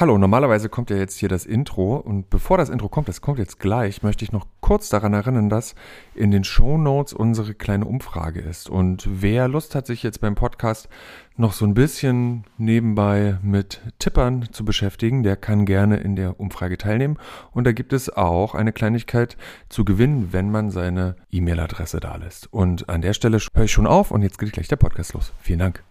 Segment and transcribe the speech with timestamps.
[0.00, 3.40] Hallo, normalerweise kommt ja jetzt hier das Intro und bevor das Intro kommt, das kommt
[3.40, 5.74] jetzt gleich, möchte ich noch kurz daran erinnern, dass
[6.14, 8.70] in den Show Notes unsere kleine Umfrage ist.
[8.70, 10.88] Und wer Lust hat, sich jetzt beim Podcast
[11.36, 16.78] noch so ein bisschen nebenbei mit Tippern zu beschäftigen, der kann gerne in der Umfrage
[16.78, 17.18] teilnehmen.
[17.50, 19.36] Und da gibt es auch eine Kleinigkeit
[19.68, 22.52] zu gewinnen, wenn man seine E-Mail-Adresse da lässt.
[22.52, 25.32] Und an der Stelle höre ich schon auf und jetzt geht gleich der Podcast los.
[25.40, 25.82] Vielen Dank.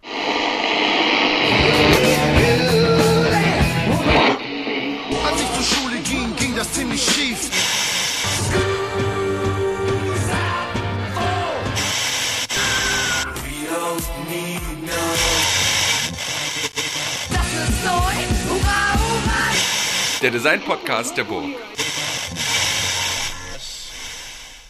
[20.22, 21.44] Der Design-Podcast der Burg.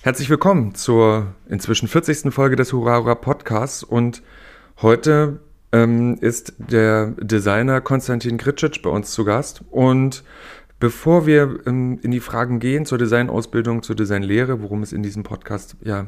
[0.03, 2.33] Herzlich willkommen zur inzwischen 40.
[2.33, 4.23] Folge des Hurra Podcasts und
[4.83, 5.41] heute
[5.73, 10.23] ähm, ist der Designer Konstantin Gritschitsch bei uns zu Gast und
[10.81, 15.25] Bevor wir ähm, in die Fragen gehen zur Designausbildung, zur Designlehre, worum es in diesem
[15.25, 16.07] Podcast ja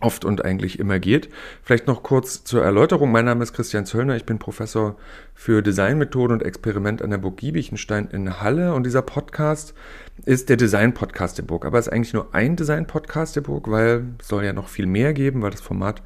[0.00, 1.28] oft und eigentlich immer geht.
[1.62, 3.10] Vielleicht noch kurz zur Erläuterung.
[3.10, 4.16] Mein Name ist Christian Zöllner.
[4.16, 4.96] Ich bin Professor
[5.34, 8.74] für Designmethode und Experiment an der Burg Giebichenstein in Halle.
[8.74, 9.74] Und dieser Podcast
[10.24, 11.64] ist der Design-Podcast der Burg.
[11.64, 14.86] Aber es ist eigentlich nur ein Design-Podcast der Burg, weil es soll ja noch viel
[14.86, 16.02] mehr geben, weil das Format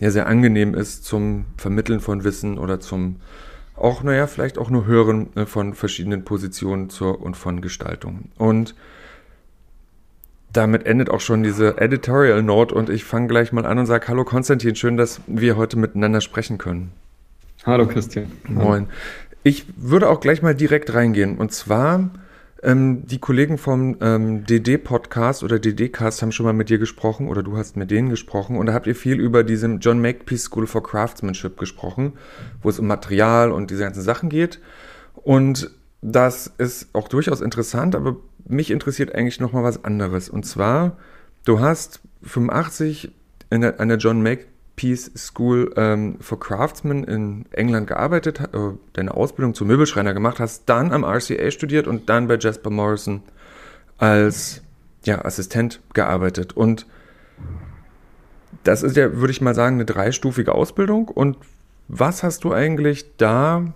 [0.00, 3.16] ja sehr angenehm ist zum Vermitteln von Wissen oder zum
[3.76, 8.30] auch, naja, vielleicht auch nur hören äh, von verschiedenen Positionen zur und von Gestaltung.
[8.36, 8.74] Und
[10.52, 14.08] damit endet auch schon diese Editorial Note und ich fange gleich mal an und sage,
[14.08, 16.92] hallo Konstantin, schön, dass wir heute miteinander sprechen können.
[17.64, 18.32] Hallo Christian.
[18.48, 18.88] Moin.
[19.42, 22.10] Ich würde auch gleich mal direkt reingehen und zwar
[22.62, 27.42] ähm, die Kollegen vom ähm, DD-Podcast oder DD-Cast haben schon mal mit dir gesprochen oder
[27.42, 30.66] du hast mit denen gesprochen und da habt ihr viel über diese John Makepeace School
[30.66, 32.14] for Craftsmanship gesprochen,
[32.62, 34.60] wo es um Material und diese ganzen Sachen geht.
[35.14, 35.70] Und
[36.02, 40.28] das ist auch durchaus interessant, aber mich interessiert eigentlich nochmal was anderes.
[40.28, 40.96] Und zwar,
[41.44, 43.12] du hast 85
[43.50, 44.46] in der, an der John Make
[44.76, 48.58] Peace School ähm, for Craftsmen in England gearbeitet, äh,
[48.94, 53.22] deine Ausbildung zum Möbelschreiner gemacht hast, dann am RCA studiert und dann bei Jasper Morrison
[53.98, 54.62] als
[55.04, 56.56] ja, Assistent gearbeitet.
[56.56, 56.86] Und
[58.64, 61.08] das ist ja, würde ich mal sagen, eine dreistufige Ausbildung.
[61.08, 61.36] Und
[61.88, 63.74] was hast du eigentlich da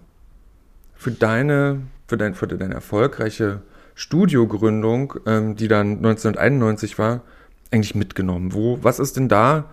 [0.94, 3.60] für deine, für, dein, für deine erfolgreiche
[3.94, 7.22] Studiogründung, ähm, die dann 1991 war,
[7.70, 8.52] eigentlich mitgenommen?
[8.52, 9.70] Wo, was ist denn da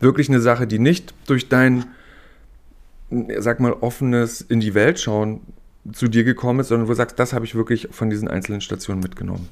[0.00, 1.86] wirklich eine Sache, die nicht durch dein,
[3.38, 5.40] sag mal, offenes in die Welt schauen
[5.92, 8.60] zu dir gekommen ist, sondern wo du sagst, das habe ich wirklich von diesen einzelnen
[8.60, 9.48] Stationen mitgenommen?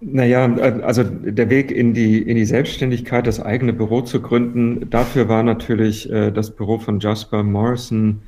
[0.00, 5.28] Naja, also der Weg in die, in die Selbstständigkeit, das eigene Büro zu gründen, dafür
[5.28, 8.22] war natürlich äh, das Büro von Jasper Morrison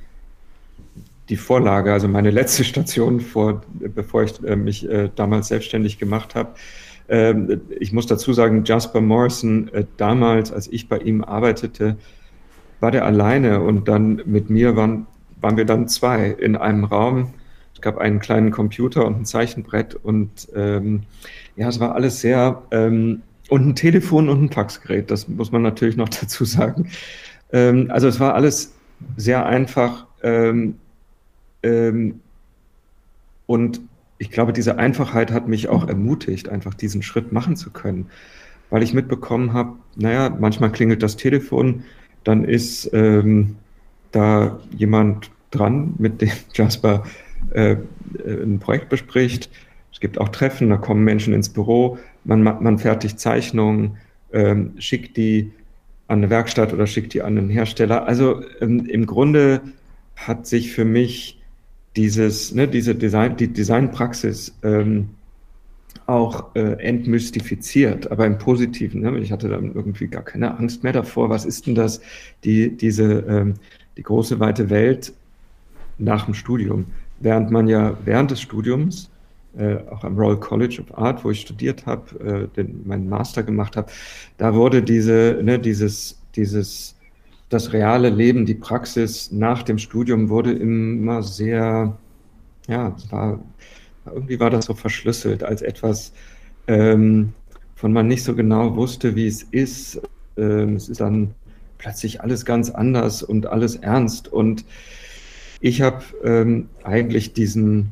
[1.30, 6.34] die Vorlage, also meine letzte Station, vor, bevor ich äh, mich äh, damals selbstständig gemacht
[6.34, 6.50] habe.
[7.08, 11.96] Ähm, ich muss dazu sagen, Jasper Morrison, äh, damals, als ich bei ihm arbeitete,
[12.80, 15.06] war der alleine und dann mit mir waren,
[15.40, 17.32] waren wir dann zwei in einem Raum.
[17.74, 21.02] Es gab einen kleinen Computer und ein Zeichenbrett und ähm,
[21.56, 25.62] ja, es war alles sehr ähm, und ein Telefon und ein Faxgerät, das muss man
[25.62, 26.90] natürlich noch dazu sagen.
[27.52, 28.74] Ähm, also es war alles
[29.16, 30.76] sehr einfach ähm,
[31.62, 32.20] ähm,
[33.46, 33.80] und
[34.18, 38.06] ich glaube, diese Einfachheit hat mich auch ermutigt, einfach diesen Schritt machen zu können,
[38.68, 41.84] weil ich mitbekommen habe, naja, manchmal klingelt das Telefon,
[42.22, 43.56] dann ist ähm,
[44.12, 47.04] da jemand dran, mit dem Jasper
[47.50, 47.76] äh,
[48.24, 49.50] ein Projekt bespricht.
[49.92, 53.96] Es gibt auch Treffen, da kommen Menschen ins Büro, man, man fertigt Zeichnungen,
[54.32, 55.50] ähm, schickt die
[56.08, 58.06] an eine Werkstatt oder schickt die an einen Hersteller.
[58.06, 59.62] Also ähm, im Grunde
[60.16, 61.39] hat sich für mich
[61.96, 65.10] dieses, ne, diese Design, die Designpraxis ähm,
[66.06, 69.00] auch äh, entmystifiziert, aber im Positiven.
[69.02, 69.18] Ne?
[69.18, 71.30] Ich hatte dann irgendwie gar keine Angst mehr davor.
[71.30, 72.00] Was ist denn das,
[72.44, 73.54] die, diese, ähm,
[73.96, 75.12] die große weite Welt
[75.98, 76.86] nach dem Studium?
[77.20, 79.10] Während man ja während des Studiums,
[79.56, 83.76] äh, auch am Royal College of Art, wo ich studiert habe, äh, meinen Master gemacht
[83.76, 83.90] habe,
[84.38, 86.96] da wurde diese, ne, dieses, dieses
[87.50, 91.98] das reale Leben, die Praxis nach dem Studium wurde immer sehr,
[92.68, 93.40] ja, war,
[94.06, 96.12] irgendwie war das so verschlüsselt als etwas,
[96.68, 97.34] ähm,
[97.74, 100.00] von man nicht so genau wusste, wie es ist.
[100.36, 101.34] Ähm, es ist dann
[101.78, 104.32] plötzlich alles ganz anders und alles ernst.
[104.32, 104.64] Und
[105.60, 107.90] ich habe ähm, eigentlich diesen,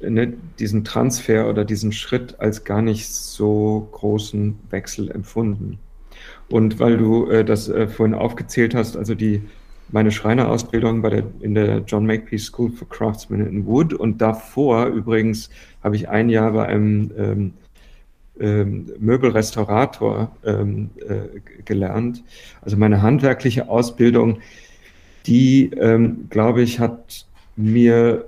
[0.00, 5.78] ne, diesen Transfer oder diesen Schritt als gar nicht so großen Wechsel empfunden.
[6.48, 9.42] Und weil du äh, das äh, vorhin aufgezählt hast, also die
[9.90, 14.86] meine Schreinerausbildung bei der, in der John Makepeace School for Craftsmen in Wood und davor
[14.86, 15.48] übrigens
[15.82, 17.52] habe ich ein Jahr bei einem ähm,
[18.40, 22.22] ähm, Möbelrestaurator ähm, äh, gelernt.
[22.60, 24.38] Also meine handwerkliche Ausbildung,
[25.26, 27.26] die, ähm, glaube ich, hat
[27.56, 28.26] mir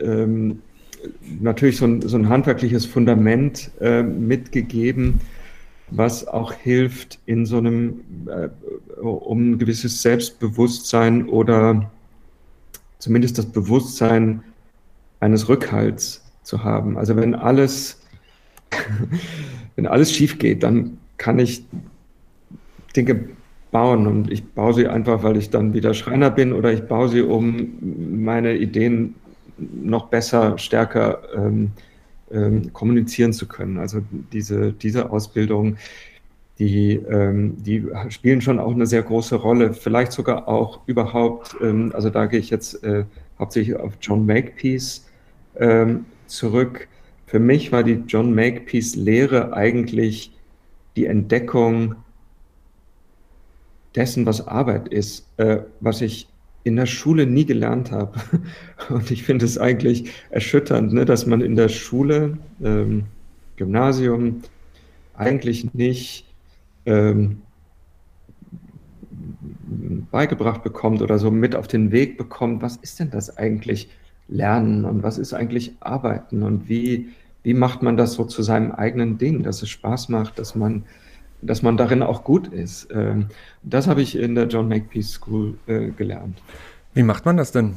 [0.00, 0.60] ähm,
[1.40, 5.20] natürlich so ein, so ein, handwerkliches Fundament äh, mitgegeben,
[5.90, 8.48] was auch hilft in so einem, äh,
[9.00, 11.90] um ein gewisses Selbstbewusstsein oder
[12.98, 14.42] zumindest das Bewusstsein
[15.20, 16.98] eines Rückhalts zu haben.
[16.98, 18.00] Also wenn alles,
[19.76, 21.64] wenn alles schief geht, dann kann ich
[22.94, 23.28] Dinge
[23.70, 27.08] bauen und ich baue sie einfach, weil ich dann wieder Schreiner bin oder ich baue
[27.08, 29.14] sie, um meine Ideen
[29.58, 31.72] noch besser, stärker ähm,
[32.32, 33.78] ähm, kommunizieren zu können.
[33.78, 34.02] Also
[34.32, 35.76] diese, diese Ausbildung,
[36.58, 41.92] die, ähm, die spielen schon auch eine sehr große Rolle, vielleicht sogar auch überhaupt, ähm,
[41.94, 43.04] also da gehe ich jetzt äh,
[43.38, 45.06] hauptsächlich auf John Makepeace
[45.56, 46.88] ähm, zurück.
[47.26, 50.32] Für mich war die John Makepeace Lehre eigentlich
[50.96, 51.94] die Entdeckung
[53.94, 56.28] dessen, was Arbeit ist, äh, was ich
[56.68, 58.18] in der Schule nie gelernt habe.
[58.88, 63.04] Und ich finde es eigentlich erschütternd, ne, dass man in der Schule, ähm,
[63.56, 64.42] Gymnasium,
[65.14, 66.26] eigentlich nicht
[66.86, 67.42] ähm,
[70.10, 73.88] beigebracht bekommt oder so mit auf den Weg bekommt, was ist denn das eigentlich
[74.28, 77.08] Lernen und was ist eigentlich Arbeiten und wie,
[77.42, 80.84] wie macht man das so zu seinem eigenen Ding, dass es Spaß macht, dass man
[81.42, 82.88] dass man darin auch gut ist.
[82.92, 83.26] Ähm,
[83.62, 86.38] das habe ich in der John Makepeace School äh, gelernt.
[86.94, 87.74] Wie macht man das denn?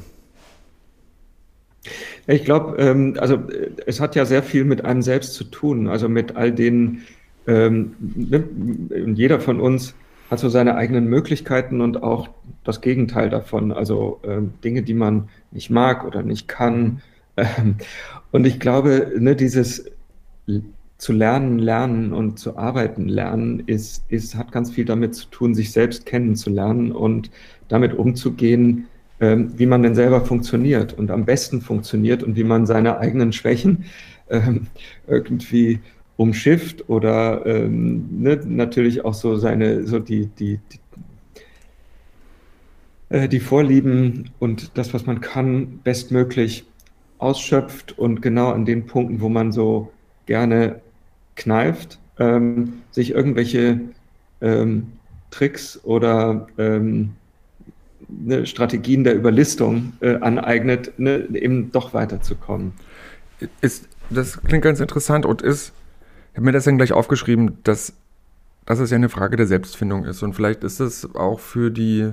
[2.26, 5.88] Ich glaube, ähm, also äh, es hat ja sehr viel mit einem selbst zu tun,
[5.88, 7.02] also mit all den,
[7.46, 7.94] ähm,
[9.14, 9.94] jeder von uns
[10.30, 12.30] hat so seine eigenen Möglichkeiten und auch
[12.64, 14.18] das Gegenteil davon, also
[14.64, 17.02] Dinge, die man nicht mag oder nicht kann.
[18.32, 19.90] und ich glaube, ne, dieses
[21.02, 25.52] zu lernen, lernen und zu arbeiten lernen, ist, ist, hat ganz viel damit zu tun,
[25.52, 27.28] sich selbst kennenzulernen und
[27.66, 28.86] damit umzugehen,
[29.18, 33.32] ähm, wie man denn selber funktioniert und am besten funktioniert und wie man seine eigenen
[33.32, 33.86] Schwächen
[34.30, 34.68] ähm,
[35.08, 35.80] irgendwie
[36.18, 40.78] umschifft oder ähm, ne, natürlich auch so seine, so die, die, die,
[43.08, 46.64] äh, die Vorlieben und das, was man kann, bestmöglich
[47.18, 49.90] ausschöpft und genau an den Punkten, wo man so
[50.26, 50.80] gerne
[51.42, 53.80] kneift, ähm, sich irgendwelche
[54.40, 54.92] ähm,
[55.30, 57.10] Tricks oder ähm,
[58.08, 62.72] ne, Strategien der Überlistung äh, aneignet, ne, eben doch weiterzukommen.
[63.60, 65.72] Ist, das klingt ganz interessant und ist,
[66.32, 67.94] ich habe mir das dann gleich aufgeschrieben, dass,
[68.66, 70.22] dass es ja eine Frage der Selbstfindung ist.
[70.22, 72.12] Und vielleicht ist es auch für die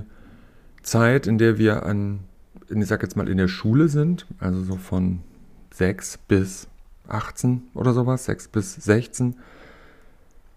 [0.82, 2.20] Zeit, in der wir an,
[2.68, 5.20] ich sag jetzt mal, in der Schule sind, also so von
[5.72, 6.69] sechs bis
[7.10, 9.36] 18 oder sowas, 6 bis 16.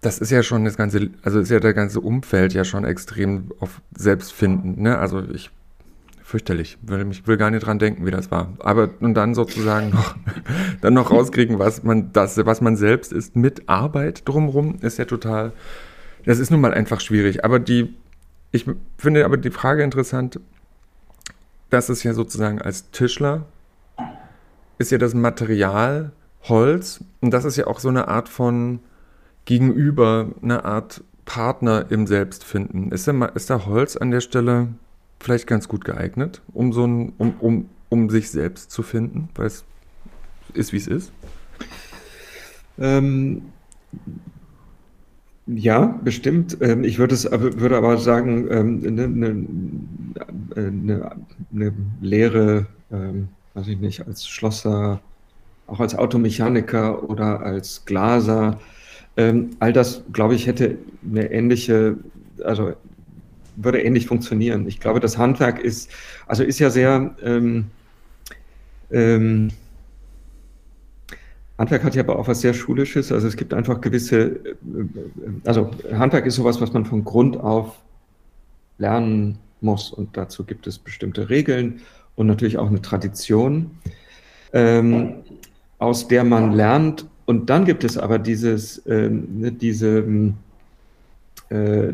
[0.02, 3.52] Das ist ja schon das ganze, also ist ja der ganze Umfeld ja schon extrem
[3.60, 4.98] auf Selbstfinden, ne?
[4.98, 5.50] Also ich
[6.24, 8.54] fürchterlich, will mich will gar nicht dran denken, wie das war.
[8.60, 10.16] Aber und dann sozusagen noch
[10.82, 15.06] dann noch rauskriegen, was man das, was man selbst ist mit Arbeit drumrum, ist ja
[15.06, 15.54] total.
[16.26, 17.46] Das ist nun mal einfach schwierig.
[17.46, 17.94] Aber die,
[18.52, 18.66] ich
[18.98, 20.40] finde aber die Frage interessant,
[21.70, 23.46] dass es ja sozusagen als Tischler
[24.78, 26.12] ist ja das Material
[26.44, 28.80] Holz, und das ist ja auch so eine Art von
[29.46, 32.92] Gegenüber, eine Art Partner im Selbstfinden.
[32.92, 34.70] Ist der, ist der Holz an der Stelle
[35.20, 39.48] vielleicht ganz gut geeignet, um so ein, um, um, um sich selbst zu finden, weil
[39.48, 39.64] es
[40.54, 41.12] ist, wie es ist?
[42.78, 43.44] Ähm,
[45.46, 46.58] ja, bestimmt.
[46.62, 49.48] Ähm, ich würde es aber, würde aber sagen, ähm, eine, eine,
[50.56, 51.16] eine,
[51.52, 55.02] eine Lehre, ähm, weiß ich nicht, als Schlosser,
[55.68, 58.60] auch als Automechaniker oder als Glaser.
[59.16, 60.78] Ähm, all das, glaube ich, hätte
[61.10, 61.98] eine ähnliche,
[62.44, 62.74] also
[63.56, 64.68] würde ähnlich funktionieren.
[64.68, 65.92] Ich glaube, das Handwerk ist,
[66.28, 67.66] also ist ja sehr, ähm,
[68.92, 69.50] ähm,
[71.58, 73.12] Handwerk hat ja aber auch was sehr Schulisches.
[73.12, 74.52] Also es gibt einfach gewisse, äh,
[75.46, 77.80] also Handwerk ist sowas, was man von Grund auf
[78.78, 79.92] lernen muss.
[79.92, 81.82] Und dazu gibt es bestimmte Regeln
[82.16, 83.72] und natürlich auch eine Tradition.
[84.52, 85.24] Ähm,
[85.84, 87.06] aus der man lernt.
[87.26, 90.36] Und dann gibt es aber dieses, ne, diese, ähm,
[91.50, 91.94] äh,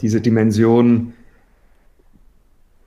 [0.00, 1.12] diese Dimension,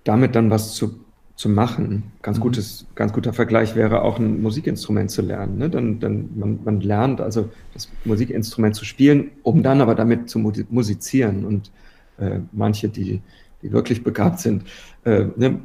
[0.03, 0.99] damit dann was zu,
[1.35, 2.11] zu machen.
[2.21, 2.41] Ganz, mhm.
[2.41, 5.57] gutes, ganz guter Vergleich wäre auch ein Musikinstrument zu lernen.
[5.57, 5.69] Ne?
[5.69, 10.39] Dann, dann man, man lernt also das Musikinstrument zu spielen, um dann aber damit zu
[10.39, 11.45] musizieren.
[11.45, 11.71] Und
[12.17, 13.21] äh, manche, die
[13.61, 14.63] die wirklich begabt sind,
[15.03, 15.59] äh, ne,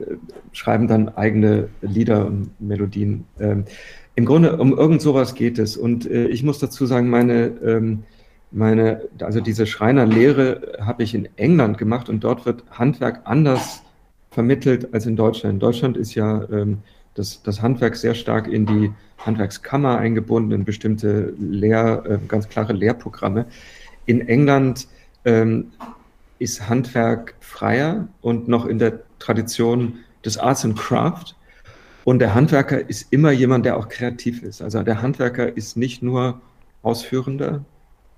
[0.52, 3.24] schreiben dann eigene Lieder und Melodien.
[3.38, 3.64] Ähm,
[4.16, 5.76] Im Grunde um irgend sowas geht es.
[5.76, 8.04] Und äh, ich muss dazu sagen, meine, ähm,
[8.50, 13.82] meine, also diese Schreinerlehre habe ich in England gemacht und dort wird Handwerk anders
[14.30, 15.54] vermittelt als in Deutschland.
[15.54, 16.78] In Deutschland ist ja ähm,
[17.14, 22.72] das, das Handwerk sehr stark in die Handwerkskammer eingebunden, in bestimmte Lehr, äh, ganz klare
[22.72, 23.46] Lehrprogramme.
[24.06, 24.86] In England
[25.24, 25.72] ähm,
[26.38, 31.34] ist Handwerk freier und noch in der Tradition des Arts and Craft.
[32.04, 34.60] Und der Handwerker ist immer jemand, der auch kreativ ist.
[34.60, 36.40] Also der Handwerker ist nicht nur
[36.82, 37.64] Ausführender,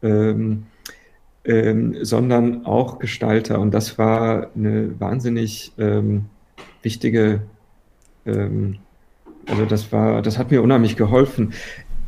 [0.02, 0.64] ähm,
[1.44, 3.60] ähm, sondern auch Gestalter.
[3.60, 6.24] Und das war eine wahnsinnig ähm,
[6.82, 7.42] wichtige,
[8.24, 8.78] ähm,
[9.46, 11.52] also das war, das hat mir unheimlich geholfen.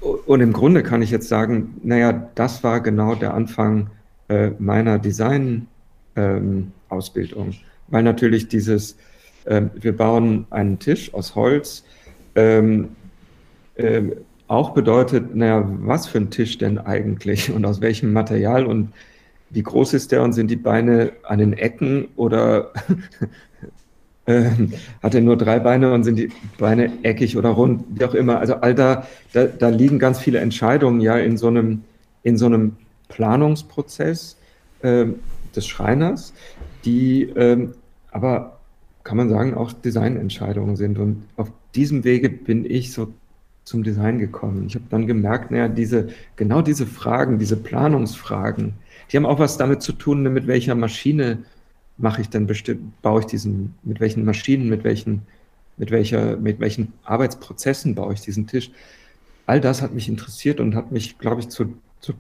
[0.00, 3.90] Und im Grunde kann ich jetzt sagen, naja, das war genau der Anfang
[4.28, 7.48] äh, meiner Design-Ausbildung.
[7.48, 7.54] Ähm,
[7.86, 8.96] Weil natürlich dieses,
[9.48, 11.84] äh, wir bauen einen Tisch aus Holz,
[12.34, 12.90] ähm,
[13.76, 14.02] äh,
[14.46, 18.92] auch bedeutet, naja, was für ein Tisch denn eigentlich und aus welchem Material und
[19.50, 22.72] wie groß ist der und sind die Beine an den Ecken oder
[24.26, 24.50] äh,
[25.02, 28.38] hat er nur drei Beine und sind die Beine eckig oder rund, wie auch immer.
[28.38, 31.82] Also all da, da, da liegen ganz viele Entscheidungen ja in so einem,
[32.22, 32.76] in so einem
[33.08, 34.36] Planungsprozess
[34.82, 35.06] äh,
[35.56, 36.34] des Schreiners,
[36.84, 37.74] die ähm,
[38.10, 38.57] aber,
[39.08, 40.98] kann man sagen, auch Designentscheidungen sind.
[40.98, 43.10] Und auf diesem Wege bin ich so
[43.64, 44.66] zum Design gekommen.
[44.66, 48.74] Ich habe dann gemerkt, naja, diese, genau diese Fragen, diese Planungsfragen,
[49.10, 51.38] die haben auch was damit zu tun, mit welcher Maschine
[51.96, 55.22] mache ich denn bestimmt, baue ich diesen, mit welchen Maschinen, mit welchen,
[55.78, 58.70] mit welcher, mit welchen Arbeitsprozessen baue ich diesen Tisch.
[59.46, 62.12] All das hat mich interessiert und hat mich, glaube ich, zu, zu,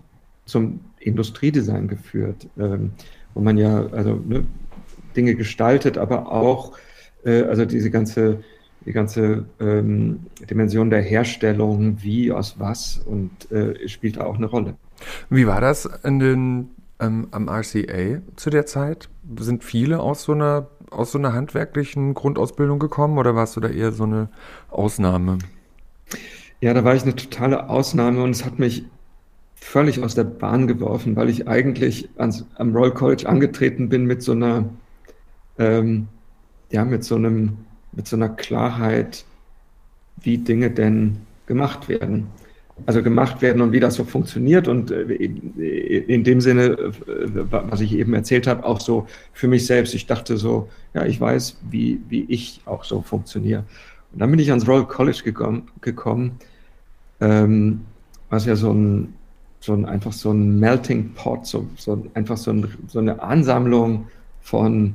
[0.46, 2.92] zum Industriedesign geführt, ähm,
[3.34, 4.46] wo man ja also ne,
[5.16, 6.72] Dinge gestaltet, aber auch
[7.24, 8.42] äh, also diese ganze
[8.86, 14.46] die ganze ähm, Dimension der Herstellung, wie, aus was und äh, spielt da auch eine
[14.46, 14.76] Rolle.
[15.28, 19.08] Wie war das in den ähm, am RCA zu der Zeit?
[19.38, 23.68] Sind viele aus so einer aus so einer handwerklichen Grundausbildung gekommen oder warst du da
[23.68, 24.30] eher so eine
[24.70, 25.38] Ausnahme?
[26.60, 28.84] Ja, da war ich eine totale Ausnahme und es hat mich
[29.54, 34.22] völlig aus der Bahn geworfen, weil ich eigentlich ans, am Royal College angetreten bin mit
[34.22, 34.64] so einer,
[35.58, 36.08] ähm,
[36.70, 37.58] ja, mit so einem,
[37.92, 39.24] mit so einer Klarheit,
[40.20, 42.28] wie Dinge denn gemacht werden
[42.86, 44.68] also gemacht werden und wie das so funktioniert.
[44.68, 46.90] Und äh, in dem Sinne, äh,
[47.50, 49.94] was ich eben erzählt habe, auch so für mich selbst.
[49.94, 53.64] Ich dachte so, ja, ich weiß, wie, wie ich auch so funktioniere.
[54.12, 56.38] Und dann bin ich ans Royal College gekommen, gekommen
[57.20, 57.82] ähm,
[58.30, 59.14] was ja so ein,
[59.60, 64.06] so ein einfach so ein Melting Pot, so, so einfach so, ein, so eine Ansammlung
[64.40, 64.94] von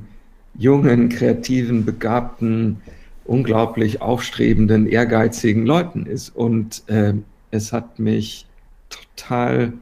[0.56, 2.82] jungen, kreativen, begabten,
[3.24, 6.30] unglaublich aufstrebenden, ehrgeizigen Leuten ist.
[6.30, 7.14] Und äh,
[7.50, 8.46] es hat mich
[8.88, 9.72] total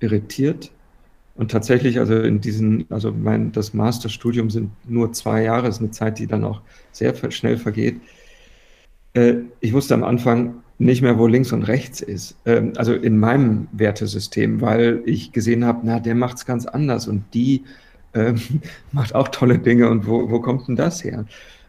[0.00, 0.70] irritiert.
[1.36, 5.90] Und tatsächlich, also in diesen, also mein, das Masterstudium sind nur zwei Jahre, ist eine
[5.90, 6.60] Zeit, die dann auch
[6.92, 8.00] sehr schnell vergeht.
[9.14, 12.36] Äh, ich wusste am Anfang nicht mehr, wo links und rechts ist.
[12.46, 17.08] Ähm, also in meinem Wertesystem, weil ich gesehen habe, na, der macht es ganz anders
[17.08, 17.64] und die
[18.14, 18.40] ähm,
[18.92, 21.24] macht auch tolle Dinge und wo, wo kommt denn das her?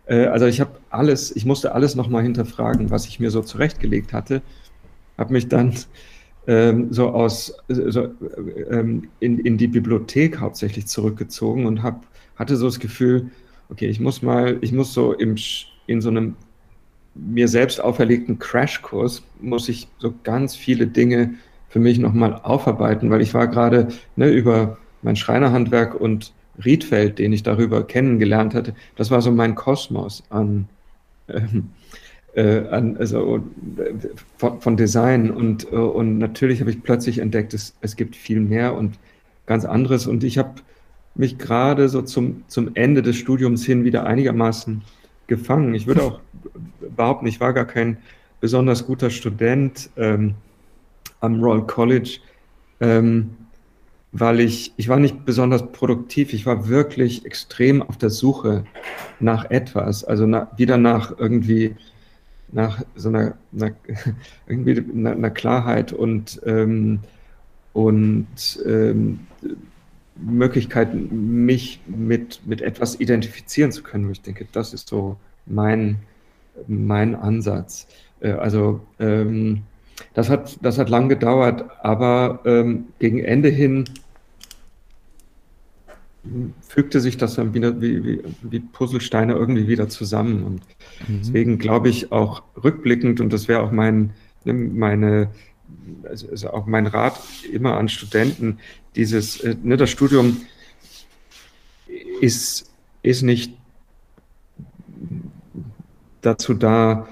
[0.05, 4.13] Äh, also ich habe alles, ich musste alles nochmal hinterfragen, was ich mir so zurechtgelegt
[4.13, 4.41] hatte
[5.17, 5.73] habe mich dann
[6.47, 8.09] ähm, so aus so,
[8.69, 13.31] ähm, in, in die Bibliothek hauptsächlich zurückgezogen und hab, hatte so das Gefühl,
[13.69, 15.35] okay, ich muss mal, ich muss so im,
[15.87, 16.35] in so einem
[17.15, 21.35] mir selbst auferlegten Crashkurs, muss ich so ganz viele Dinge
[21.69, 26.33] für mich nochmal aufarbeiten, weil ich war gerade ne, über mein Schreinerhandwerk und
[26.63, 30.67] Riedfeld, den ich darüber kennengelernt hatte, das war so mein Kosmos an
[31.27, 31.69] ähm,
[32.35, 33.41] äh, an, also,
[34.37, 35.31] von, von, Design.
[35.31, 38.99] Und, äh, und natürlich habe ich plötzlich entdeckt, es, es gibt viel mehr und
[39.45, 40.05] ganz anderes.
[40.05, 40.55] Und ich habe
[41.15, 44.81] mich gerade so zum, zum Ende des Studiums hin wieder einigermaßen
[45.27, 45.73] gefangen.
[45.73, 46.19] Ich würde auch
[46.95, 47.97] behaupten, ich war gar kein
[48.41, 50.35] besonders guter Student ähm,
[51.21, 52.19] am Royal College,
[52.81, 53.29] ähm,
[54.17, 56.31] weil ich, ich war nicht besonders produktiv.
[56.33, 58.63] Ich war wirklich extrem auf der Suche
[59.19, 61.75] nach etwas, also na, wieder nach irgendwie
[62.51, 63.75] nach so einer, einer
[64.47, 66.99] irgendwie einer, Klarheit und, ähm,
[67.73, 68.27] und
[68.65, 69.19] ähm,
[70.15, 74.09] Möglichkeit, mich mit, mit etwas identifizieren zu können.
[74.11, 75.97] Ich denke, das ist so mein,
[76.67, 77.87] mein Ansatz.
[78.21, 79.63] Äh, also ähm,
[80.13, 83.83] das, hat, das hat lang gedauert, aber ähm, gegen Ende hin
[86.61, 90.43] fügte sich das dann wieder wie, wie, wie Puzzlesteine irgendwie wieder zusammen.
[90.43, 90.61] Und
[91.07, 91.19] mhm.
[91.19, 94.13] deswegen glaube ich auch rückblickend, und das wäre auch mein,
[94.43, 95.29] ne, meine,
[96.03, 97.19] also, also auch mein Rat
[97.51, 98.59] immer an Studenten,
[98.95, 100.37] dieses, äh, ne, das Studium
[102.21, 102.71] ist,
[103.03, 103.53] ist nicht
[106.21, 107.07] dazu da,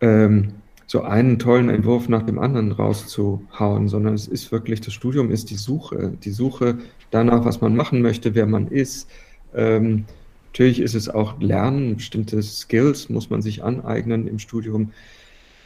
[0.00, 0.54] ähm,
[0.86, 5.50] so einen tollen Entwurf nach dem anderen rauszuhauen, sondern es ist wirklich, das Studium ist
[5.50, 6.78] die Suche, die Suche
[7.14, 9.08] danach, was man machen möchte, wer man ist.
[9.54, 10.04] Ähm,
[10.46, 14.92] natürlich ist es auch Lernen, bestimmte Skills muss man sich aneignen im Studium.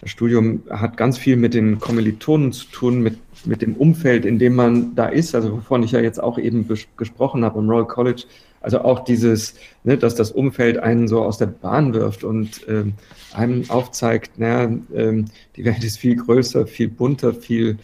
[0.00, 4.38] Das Studium hat ganz viel mit den Kommilitonen zu tun, mit, mit dem Umfeld, in
[4.38, 7.86] dem man da ist, also wovon ich ja jetzt auch eben gesprochen habe am Royal
[7.86, 8.24] College.
[8.60, 12.94] Also auch dieses, ne, dass das Umfeld einen so aus der Bahn wirft und ähm,
[13.32, 15.26] einem aufzeigt, naja, ähm,
[15.56, 17.78] die Welt ist viel größer, viel bunter, viel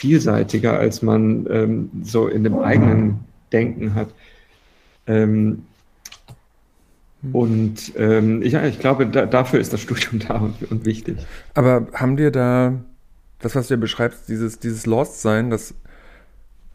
[0.00, 3.20] vielseitiger, als man ähm, so in dem eigenen
[3.52, 4.08] Denken hat.
[5.06, 5.64] Ähm,
[7.20, 7.34] hm.
[7.34, 11.18] und ähm, ich, ich glaube, da, dafür ist das Studium da und, und, wichtig.
[11.52, 12.80] Aber haben dir da,
[13.40, 15.74] das, was du ja beschreibst, dieses, dieses Lost-Sein, das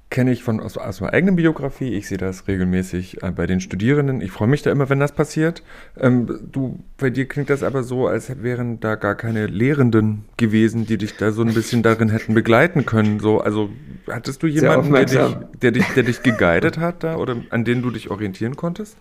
[0.10, 1.94] kenne ich von aus, aus meiner eigenen Biografie.
[1.94, 4.22] Ich sehe das regelmäßig äh, bei den Studierenden.
[4.22, 5.64] Ich freue mich da immer, wenn das passiert.
[6.00, 10.86] Ähm, du, bei dir klingt das aber so, als wären da gar keine Lehrenden gewesen,
[10.86, 13.20] die dich da so ein bisschen darin hätten begleiten können.
[13.20, 13.70] So, also
[14.08, 17.82] hattest du jemanden, der dich, der dich, der dich geguidet hat da oder an den
[17.82, 18.96] du dich orientieren konntest?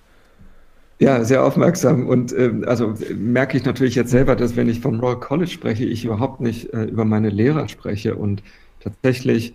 [1.01, 2.07] Ja, sehr aufmerksam.
[2.07, 5.85] Und ähm, also merke ich natürlich jetzt selber, dass wenn ich vom Royal College spreche,
[5.85, 8.15] ich überhaupt nicht äh, über meine Lehrer spreche.
[8.15, 8.43] Und
[8.81, 9.55] tatsächlich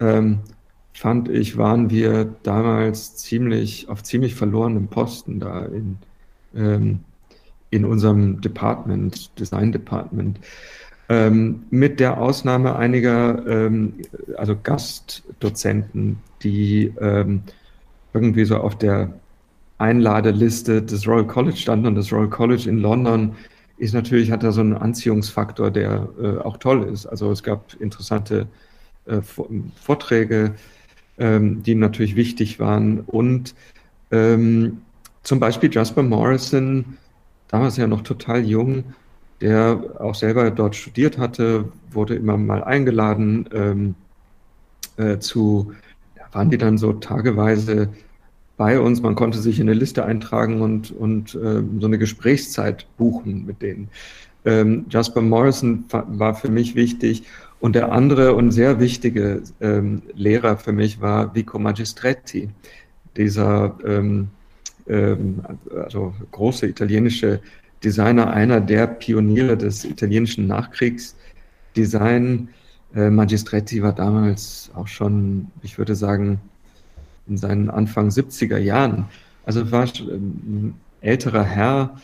[0.00, 0.38] ähm,
[0.92, 5.98] fand ich, waren wir damals ziemlich auf ziemlich verlorenem Posten da in,
[6.54, 7.00] ähm,
[7.70, 10.40] in unserem Department, Design Department.
[11.10, 13.94] Ähm, mit der Ausnahme einiger, ähm,
[14.36, 17.42] also Gastdozenten, die ähm,
[18.12, 19.14] irgendwie so auf der
[19.78, 23.36] Einladeliste des Royal College standen und das Royal College in London
[23.78, 27.06] ist natürlich, hat da so einen Anziehungsfaktor, der äh, auch toll ist.
[27.06, 28.48] Also es gab interessante
[29.06, 29.20] äh,
[29.80, 30.54] Vorträge,
[31.18, 33.00] ähm, die natürlich wichtig waren.
[33.00, 33.54] Und
[34.10, 34.78] ähm,
[35.22, 36.96] zum Beispiel Jasper Morrison,
[37.48, 38.84] damals ja noch total jung,
[39.40, 43.94] der auch selber dort studiert hatte, wurde immer mal eingeladen ähm,
[44.96, 45.72] äh, zu,
[46.16, 47.88] da waren die dann so tageweise
[48.56, 49.00] bei uns.
[49.00, 53.62] Man konnte sich in eine Liste eintragen und, und äh, so eine Gesprächszeit buchen mit
[53.62, 53.88] denen.
[54.44, 57.24] Ähm, Jasper Morrison war für mich wichtig
[57.60, 62.48] und der andere und sehr wichtige ähm, Lehrer für mich war Vico Magistretti,
[63.16, 64.28] dieser ähm,
[64.88, 65.42] ähm,
[65.84, 67.40] also große italienische
[67.84, 72.48] Designer, einer der Pioniere des italienischen Nachkriegsdesign.
[72.94, 76.40] Äh, Magistretti war damals auch schon, ich würde sagen,
[77.28, 79.06] in seinen Anfang 70er Jahren.
[79.44, 81.96] Also war ein älterer Herr,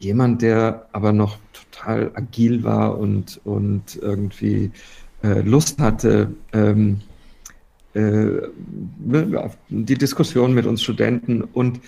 [0.00, 4.72] jemand, der aber noch total agil war und, und irgendwie
[5.22, 7.00] äh, Lust hatte, ähm,
[7.94, 8.48] äh,
[9.68, 11.80] die Diskussion mit uns Studenten und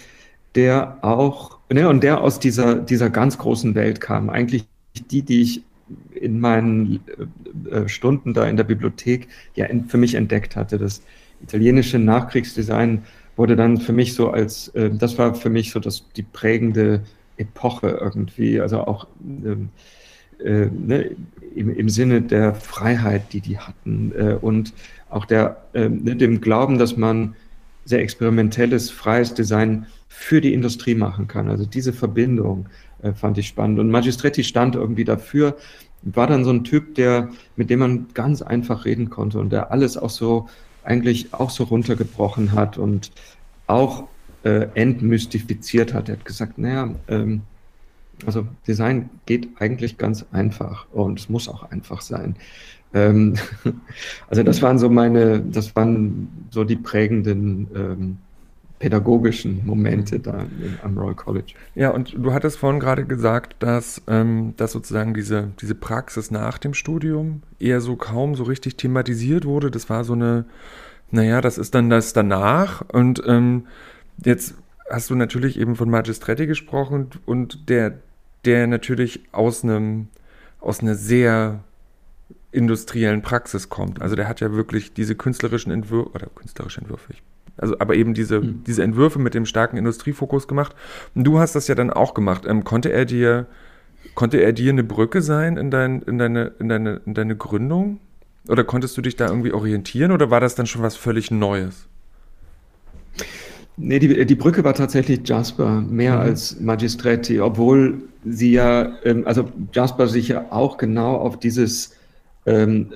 [0.54, 4.28] der auch, ne, und der aus dieser, dieser ganz großen Welt kam.
[4.28, 4.66] Eigentlich
[5.10, 5.62] die, die ich
[6.14, 7.00] in meinen
[7.66, 10.78] äh, äh Stunden da in der Bibliothek ja in, für mich entdeckt hatte.
[10.78, 11.02] Das
[11.42, 13.02] italienische Nachkriegsdesign
[13.36, 17.02] wurde dann für mich so als, äh, das war für mich so das, die prägende
[17.42, 19.68] Epoche irgendwie, also auch ähm,
[20.42, 21.10] äh, ne,
[21.54, 24.72] im, im, Sinne der Freiheit, die die hatten äh, und
[25.10, 27.34] auch der, äh, dem Glauben, dass man
[27.84, 31.48] sehr experimentelles, freies Design für die Industrie machen kann.
[31.48, 32.68] Also diese Verbindung
[33.02, 33.78] äh, fand ich spannend.
[33.78, 35.56] Und Magistretti stand irgendwie dafür,
[36.02, 39.70] war dann so ein Typ, der, mit dem man ganz einfach reden konnte und der
[39.70, 40.48] alles auch so,
[40.84, 43.12] eigentlich auch so runtergebrochen hat und
[43.66, 44.08] auch
[44.44, 46.08] äh, entmystifiziert hat.
[46.08, 47.42] Er hat gesagt, naja, ähm,
[48.26, 52.36] also Design geht eigentlich ganz einfach und es muss auch einfach sein.
[52.94, 53.34] Ähm,
[54.28, 58.18] also das waren so meine, das waren so die prägenden ähm,
[58.78, 60.44] pädagogischen Momente da
[60.82, 61.54] am Royal College.
[61.76, 66.58] Ja, und du hattest vorhin gerade gesagt, dass, ähm, dass sozusagen diese, diese Praxis nach
[66.58, 69.70] dem Studium eher so kaum so richtig thematisiert wurde.
[69.70, 70.46] Das war so eine,
[71.12, 73.66] naja, das ist dann das danach und ähm,
[74.24, 74.54] Jetzt
[74.90, 77.98] hast du natürlich eben von Magistretti gesprochen und der,
[78.44, 80.08] der natürlich aus einem,
[80.60, 81.60] aus einer sehr
[82.52, 84.02] industriellen Praxis kommt.
[84.02, 87.14] Also der hat ja wirklich diese künstlerischen Entwürfe, oder künstlerische Entwürfe,
[87.56, 88.64] also aber eben diese, mhm.
[88.64, 90.74] diese Entwürfe mit dem starken Industriefokus gemacht.
[91.14, 92.44] Und du hast das ja dann auch gemacht.
[92.46, 93.46] Ähm, konnte er dir,
[94.14, 98.00] konnte er dir eine Brücke sein in, dein, in, deine, in, deine, in deine Gründung?
[98.48, 101.86] Oder konntest du dich da irgendwie orientieren oder war das dann schon was völlig Neues?
[103.76, 106.20] Nee, die, die Brücke war tatsächlich Jasper, mehr mhm.
[106.20, 111.96] als Magistretti, obwohl sie ja, ähm, also Jasper sich ja auch genau auf dieses
[112.46, 112.92] ähm,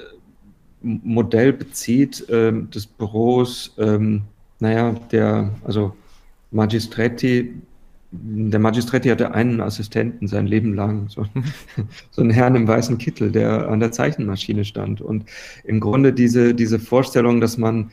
[0.82, 4.22] Modell bezieht ähm, des Büros, ähm,
[4.60, 5.94] naja, der, also
[6.50, 7.54] Magistretti,
[8.12, 11.26] der Magistretti hatte einen Assistenten sein Leben lang, so,
[12.10, 15.00] so einen Herrn im weißen Kittel, der an der Zeichenmaschine stand.
[15.00, 15.24] Und
[15.64, 17.90] im Grunde diese, diese Vorstellung, dass man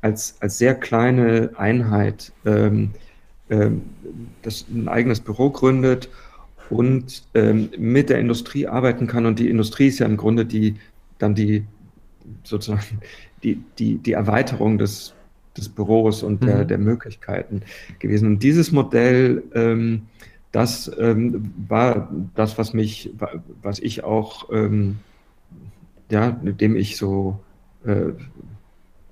[0.00, 2.90] als, als sehr kleine Einheit ähm,
[3.50, 3.82] ähm,
[4.42, 6.08] das ein eigenes Büro gründet
[6.70, 9.26] und ähm, mit der Industrie arbeiten kann.
[9.26, 10.76] Und die Industrie ist ja im Grunde die
[11.18, 11.64] dann die
[12.44, 13.00] sozusagen
[13.42, 15.14] die, die, die Erweiterung des,
[15.56, 16.68] des Büros und der, mhm.
[16.68, 17.62] der Möglichkeiten
[17.98, 18.28] gewesen.
[18.28, 20.02] Und dieses Modell, ähm,
[20.52, 23.10] das ähm, war das, was mich,
[23.62, 24.98] was ich auch, ähm,
[26.10, 27.40] ja, mit dem ich so,
[27.84, 28.12] äh,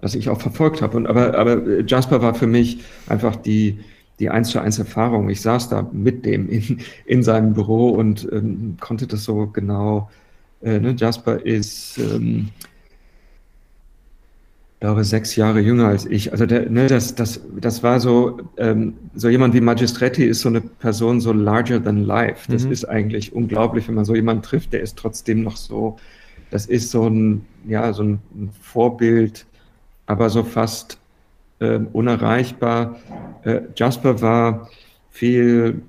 [0.00, 0.96] was ich auch verfolgt habe.
[0.96, 3.80] Und aber, aber Jasper war für mich einfach die,
[4.18, 5.28] die eins zu eins Erfahrung.
[5.30, 10.10] Ich saß da mit dem in, in seinem Büro und ähm, konnte das so genau.
[10.62, 10.94] Äh, ne?
[10.98, 12.48] Jasper ist ähm,
[14.80, 16.32] glaube, sechs Jahre jünger als ich.
[16.32, 20.48] Also der, ne, das, das, das war so, ähm, so jemand wie Magistretti ist so
[20.48, 22.50] eine Person so larger than life.
[22.50, 22.72] Das mhm.
[22.72, 25.96] ist eigentlich unglaublich, wenn man so jemanden trifft, der ist trotzdem noch so,
[26.50, 28.20] das ist so ein, ja, so ein
[28.60, 29.46] Vorbild,
[30.08, 30.98] aber so fast
[31.60, 32.96] äh, unerreichbar.
[33.44, 34.68] Äh, Jasper war
[35.10, 35.82] viel,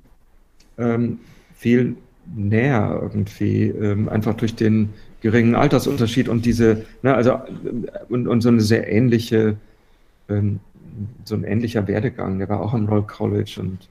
[0.78, 1.18] ähm,
[1.54, 1.96] viel
[2.32, 7.40] näher irgendwie, ähm, einfach durch den geringen Altersunterschied und diese, ne, also
[8.08, 9.56] und, und so eine sehr ähnliche,
[10.28, 10.60] ähm,
[11.24, 12.38] so ein ähnlicher Werdegang.
[12.38, 13.88] Der war auch am Royal College und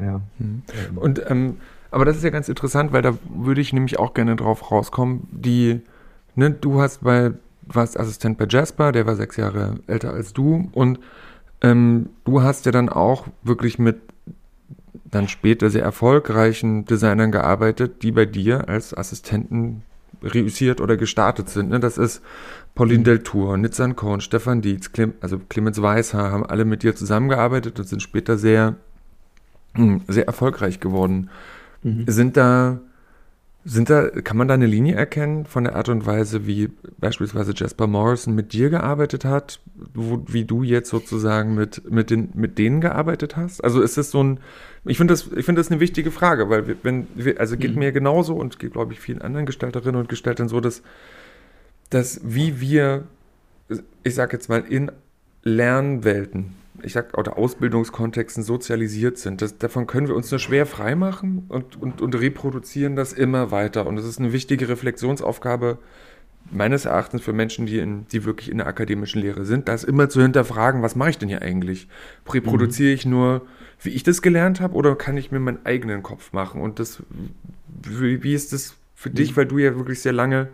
[0.00, 0.20] ja.
[0.38, 0.62] Mhm.
[0.96, 1.56] Und ähm,
[1.90, 5.28] aber das ist ja ganz interessant, weil da würde ich nämlich auch gerne drauf rauskommen.
[5.30, 5.80] Die,
[6.34, 7.32] ne, du hast bei,
[7.66, 10.98] warst Assistent bei Jasper, der war sechs Jahre älter als du und
[11.60, 14.00] ähm, du hast ja dann auch wirklich mit
[15.04, 19.82] dann später sehr erfolgreichen Designern gearbeitet, die bei dir als Assistenten
[20.22, 21.70] reüssiert oder gestartet sind.
[21.70, 21.80] Ne?
[21.80, 22.22] Das ist
[22.74, 23.04] Pauline mhm.
[23.04, 27.86] Deltour, Nitzan Kohn, Stefan Dietz, Clem, also Clemens Weißhaar haben alle mit dir zusammengearbeitet und
[27.86, 28.76] sind später sehr,
[29.74, 31.28] hm, sehr erfolgreich geworden.
[31.82, 32.04] Mhm.
[32.06, 32.80] Sind da,
[33.64, 37.52] sind da, kann man da eine Linie erkennen von der Art und Weise, wie beispielsweise
[37.54, 39.60] Jasper Morrison mit dir gearbeitet hat,
[39.94, 43.62] wo, wie du jetzt sozusagen mit, mit, den, mit denen gearbeitet hast?
[43.62, 44.40] Also ist es so ein,
[44.84, 47.06] ich finde das, ich finde das eine wichtige Frage, weil wenn,
[47.38, 47.78] also geht mhm.
[47.78, 50.82] mir genauso und geht, glaube ich, vielen anderen Gestalterinnen und Gestaltern so, dass,
[51.90, 53.04] dass wie wir,
[54.02, 54.90] ich sage jetzt mal, in
[55.44, 59.42] Lernwelten, ich sag, oder Ausbildungskontexten sozialisiert sind.
[59.42, 63.86] Das, davon können wir uns nur schwer freimachen und, und, und reproduzieren das immer weiter.
[63.86, 65.78] Und das ist eine wichtige Reflexionsaufgabe
[66.50, 70.08] meines Erachtens für Menschen, die, in, die wirklich in der akademischen Lehre sind, das immer
[70.08, 71.88] zu hinterfragen, was mache ich denn hier eigentlich?
[72.28, 72.94] Reproduziere mhm.
[72.94, 73.42] ich nur
[73.82, 76.60] wie ich das gelernt habe, oder kann ich mir meinen eigenen Kopf machen?
[76.60, 77.02] Und das,
[77.82, 79.14] wie, wie ist das für mhm.
[79.14, 80.48] dich, weil du ja wirklich sehr lange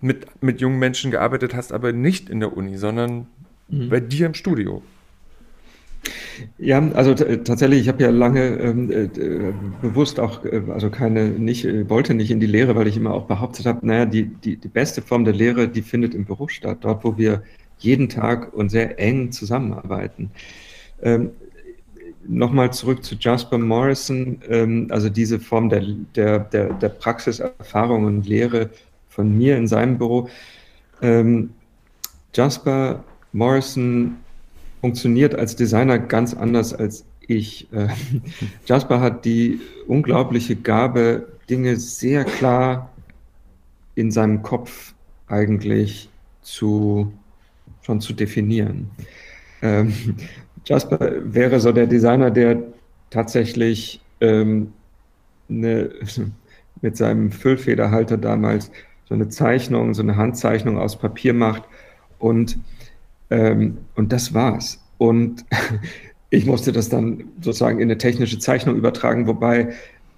[0.00, 3.26] mit, mit jungen Menschen gearbeitet hast, aber nicht in der Uni, sondern
[3.68, 3.90] mhm.
[3.90, 4.82] bei dir im Studio?
[6.58, 9.08] Ja, also tatsächlich, ich habe ja lange ähm, äh,
[9.80, 13.14] bewusst auch, äh, also keine, nicht, äh, wollte nicht in die Lehre, weil ich immer
[13.14, 16.50] auch behauptet habe, naja, die, die, die beste Form der Lehre, die findet im Beruf
[16.50, 17.42] statt, dort, wo wir
[17.78, 20.30] jeden Tag und sehr eng zusammenarbeiten.
[21.02, 21.30] Ähm,
[22.26, 25.82] Nochmal zurück zu Jasper Morrison, ähm, also diese Form der,
[26.16, 28.70] der, der, der Praxiserfahrung und Lehre
[29.10, 30.30] von mir in seinem Büro.
[31.02, 31.50] Ähm,
[32.34, 34.16] Jasper Morrison
[34.84, 37.72] funktioniert als Designer ganz anders als ich.
[37.72, 37.88] Äh,
[38.66, 42.90] Jasper hat die unglaubliche Gabe, Dinge sehr klar
[43.94, 44.92] in seinem Kopf
[45.26, 46.10] eigentlich
[46.42, 47.10] zu,
[47.80, 48.90] schon zu definieren.
[49.62, 49.94] Ähm,
[50.66, 52.62] Jasper wäre so der Designer, der
[53.08, 54.74] tatsächlich ähm,
[55.48, 55.92] eine,
[56.82, 58.70] mit seinem Füllfederhalter damals
[59.08, 61.62] so eine Zeichnung, so eine Handzeichnung aus Papier macht
[62.18, 62.58] und,
[63.30, 64.82] ähm, und das war's.
[64.98, 65.44] Und
[66.30, 69.74] ich musste das dann sozusagen in eine technische Zeichnung übertragen, wobei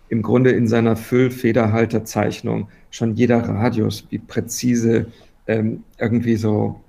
[0.09, 5.07] im Grunde in seiner Füllfederhalterzeichnung schon jeder Radius, wie präzise
[5.47, 6.81] ähm, irgendwie so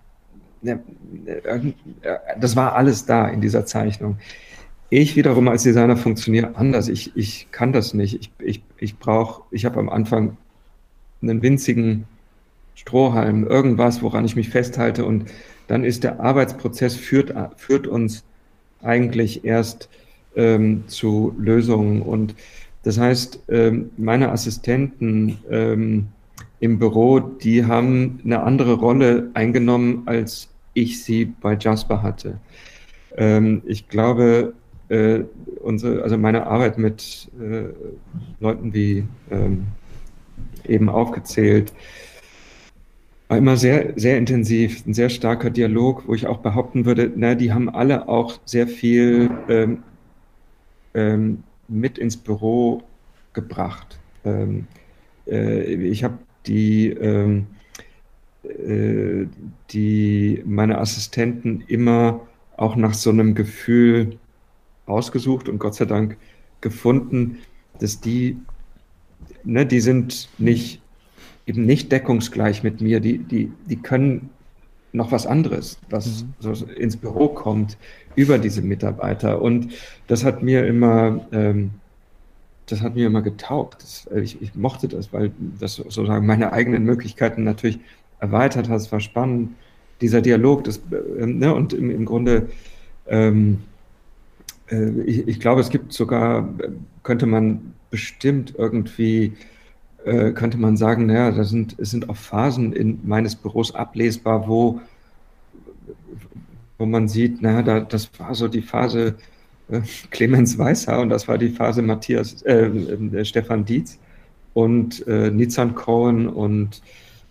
[0.62, 0.80] Ne,
[1.24, 1.74] ne,
[2.40, 4.18] das war alles da in dieser Zeichnung.
[4.90, 6.88] Ich wiederum als Designer funktioniere anders.
[6.88, 8.20] Ich, ich kann das nicht.
[8.20, 10.38] Ich, ich, ich brauche, ich habe am Anfang
[11.22, 12.06] einen winzigen
[12.76, 15.26] Strohhalm, irgendwas, woran ich mich festhalte und
[15.68, 18.24] dann ist der Arbeitsprozess führt, führt uns
[18.82, 19.90] eigentlich erst
[20.36, 22.36] ähm, zu Lösungen und
[22.84, 26.08] das heißt, ähm, meine Assistenten ähm,
[26.62, 32.40] im Büro, die haben eine andere Rolle eingenommen, als ich sie bei Jasper hatte.
[33.18, 34.54] Ähm, ich glaube,
[34.90, 35.22] äh,
[35.62, 37.66] unsere, also meine Arbeit mit äh,
[38.40, 39.68] Leuten wie ähm,
[40.66, 41.74] eben aufgezählt,
[43.28, 47.36] war immer sehr, sehr intensiv, ein sehr starker Dialog, wo ich auch behaupten würde, na,
[47.36, 49.84] die haben alle auch sehr viel ähm,
[50.94, 52.84] ähm, mit ins Büro
[53.34, 54.00] gebracht.
[54.24, 54.68] Ähm,
[55.28, 57.48] äh, ich habe die, ähm,
[58.44, 59.26] äh,
[59.72, 62.22] die, meine Assistenten immer
[62.56, 64.18] auch nach so einem Gefühl
[64.86, 66.18] ausgesucht und Gott sei Dank
[66.62, 67.40] gefunden,
[67.80, 68.38] dass die,
[69.44, 70.82] ne, die sind nicht
[71.48, 74.30] eben nicht deckungsgleich mit mir, die, die, die können
[74.92, 76.34] noch was anderes, was mhm.
[76.40, 77.78] so ins Büro kommt
[78.16, 79.42] über diese Mitarbeiter.
[79.42, 79.74] Und
[80.08, 81.72] das hat mir immer, ähm,
[82.68, 83.82] das hat mir immer getaugt.
[83.82, 87.80] Das, äh, ich, ich, mochte das, weil das sozusagen meine eigenen Möglichkeiten natürlich
[88.20, 88.82] erweitert hat.
[88.82, 89.52] Es war spannend,
[90.02, 90.64] dieser Dialog.
[90.66, 92.50] Das, äh, ne, und im, im Grunde,
[93.08, 93.60] ähm,
[94.70, 96.50] äh, ich, ich, glaube, es gibt sogar,
[97.04, 99.34] könnte man bestimmt irgendwie
[100.08, 104.48] äh, könnte man sagen, naja, da sind, es sind auch Phasen in meines Büros ablesbar,
[104.48, 104.82] wo,
[106.78, 109.16] wo man sieht, naja, da, das war so die Phase
[109.70, 114.00] äh, Clemens Weißer und das war die Phase Matthias, äh, äh Stefan Dietz
[114.54, 116.82] und äh, Nizan Cohen und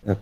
[0.05, 0.15] äh,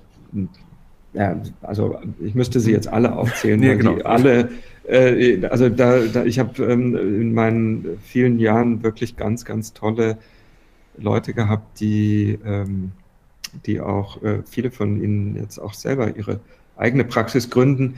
[1.14, 3.96] ja, also ich müsste sie jetzt alle aufzählen, weil genau.
[3.96, 4.50] die alle,
[4.88, 10.18] äh, also da, da ich habe ähm, in meinen vielen Jahren wirklich ganz, ganz tolle
[10.98, 12.92] Leute gehabt, die, ähm,
[13.66, 16.40] die auch, äh, viele von ihnen jetzt auch selber ihre
[16.78, 17.96] eigene Praxis gründen.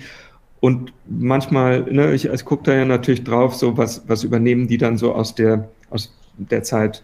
[0.60, 4.78] Und manchmal, ne, ich, ich gucke da ja natürlich drauf, so was, was übernehmen die
[4.78, 7.04] dann so aus der, aus der Zeit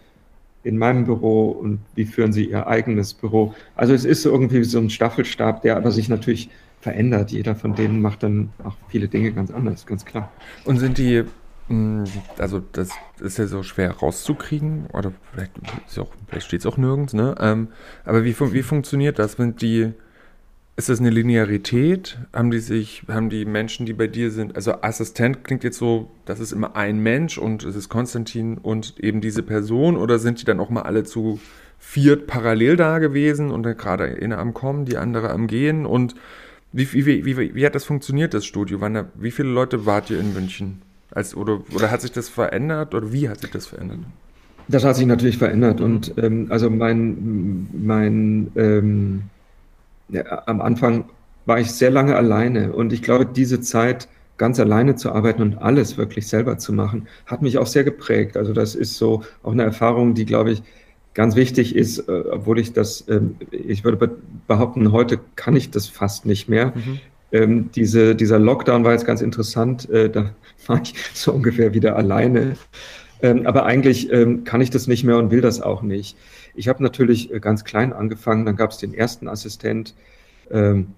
[0.64, 3.54] in meinem Büro und wie führen sie ihr eigenes Büro.
[3.76, 6.48] Also es ist irgendwie so ein Staffelstab, der aber sich natürlich
[6.80, 7.30] verändert.
[7.32, 10.32] Jeder von denen macht dann auch viele Dinge ganz anders, ganz klar.
[10.64, 11.24] Und sind die
[12.38, 15.52] also das ist ja so schwer rauszukriegen, oder vielleicht,
[16.28, 17.34] vielleicht steht es auch nirgends, ne?
[17.40, 17.68] Ähm,
[18.04, 19.32] aber wie, wie funktioniert das?
[19.32, 19.92] Sind die,
[20.76, 22.18] ist das eine Linearität?
[22.34, 26.10] Haben die sich, haben die Menschen, die bei dir sind, also Assistent klingt jetzt so,
[26.26, 30.42] das ist immer ein Mensch und es ist Konstantin und eben diese Person, oder sind
[30.42, 31.40] die dann auch mal alle zu
[31.78, 36.14] viert parallel da gewesen und dann gerade eine am Kommen, die andere am Gehen und
[36.72, 38.78] wie, wie, wie, wie, wie hat das funktioniert, das Studio?
[38.78, 40.82] Da, wie viele Leute wart ihr in München?
[41.14, 44.00] Als, oder, oder hat sich das verändert oder wie hat sich das verändert?
[44.66, 49.22] Das hat sich natürlich verändert und ähm, also mein, mein ähm,
[50.08, 51.04] ja, am Anfang
[51.46, 55.58] war ich sehr lange alleine und ich glaube, diese Zeit ganz alleine zu arbeiten und
[55.58, 58.36] alles wirklich selber zu machen, hat mich auch sehr geprägt.
[58.36, 60.62] Also das ist so auch eine Erfahrung, die, glaube ich,
[61.14, 64.16] ganz wichtig ist, äh, obwohl ich das, ähm, ich würde
[64.48, 66.72] behaupten, heute kann ich das fast nicht mehr.
[66.74, 67.00] Mhm.
[67.32, 69.88] Ähm, diese, dieser Lockdown war jetzt ganz interessant.
[69.90, 70.30] Äh, da
[70.68, 72.56] war ich so ungefähr wieder alleine.
[73.22, 76.16] Ähm, aber eigentlich ähm, kann ich das nicht mehr und will das auch nicht.
[76.54, 78.44] Ich habe natürlich äh, ganz klein angefangen.
[78.44, 79.94] Dann gab es den ersten Assistent,
[80.50, 80.88] ähm,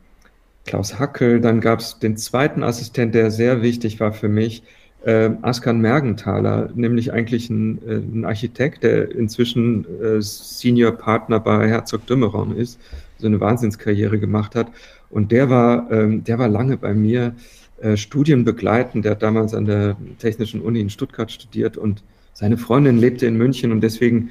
[0.64, 1.40] Klaus Hackel.
[1.40, 4.62] Dann gab es den zweiten Assistent, der sehr wichtig war für mich,
[5.06, 11.68] äh, Askan Mergenthaler, nämlich eigentlich ein, äh, ein Architekt, der inzwischen äh, Senior Partner bei
[11.68, 12.80] Herzog Dümmeron ist,
[13.18, 14.66] so eine Wahnsinnskarriere gemacht hat.
[15.08, 17.36] Und der war, ähm, der war lange bei mir
[17.80, 19.02] äh, Studien begleiten.
[19.02, 23.36] Der hat damals an der Technischen Uni in Stuttgart studiert und seine Freundin lebte in
[23.36, 24.30] München und deswegen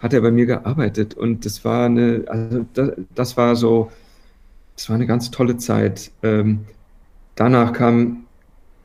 [0.00, 1.14] hat er bei mir gearbeitet.
[1.14, 3.92] Und das war eine, also das, das war so,
[4.74, 6.10] das war eine ganz tolle Zeit.
[6.24, 6.64] Ähm,
[7.36, 8.24] danach kam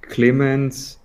[0.01, 1.00] Clemens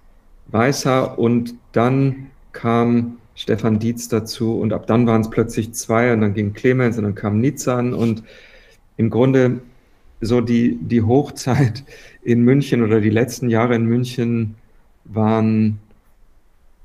[0.49, 6.23] Weißer und dann kam Stefan Dietz dazu und ab dann waren es plötzlich zwei und
[6.23, 8.23] dann ging Clemens und dann kam Nizan und
[8.97, 9.61] im Grunde
[10.21, 11.85] so die, die Hochzeit
[12.23, 14.55] in München oder die letzten Jahre in München
[15.05, 15.79] waren,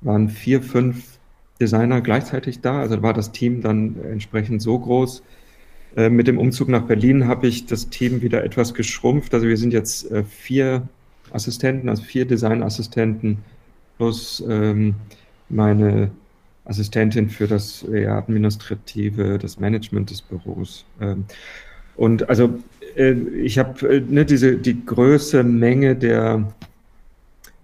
[0.02, 1.17] waren vier, fünf
[1.60, 2.80] Designer gleichzeitig da.
[2.80, 5.24] Also war das Team dann entsprechend so groß.
[5.95, 9.34] Äh, mit dem Umzug nach Berlin habe ich das Team wieder etwas geschrumpft.
[9.34, 10.88] Also wir sind jetzt äh, vier
[11.32, 13.39] Assistenten, also vier Designassistenten
[14.02, 14.96] plus ähm,
[15.50, 16.10] meine
[16.66, 20.86] Assistentin für das ja, Administrative, das Management des Büros.
[21.00, 21.26] Ähm,
[21.96, 22.58] und also
[22.96, 26.52] äh, ich habe äh, ne, diese die Größe, Menge der,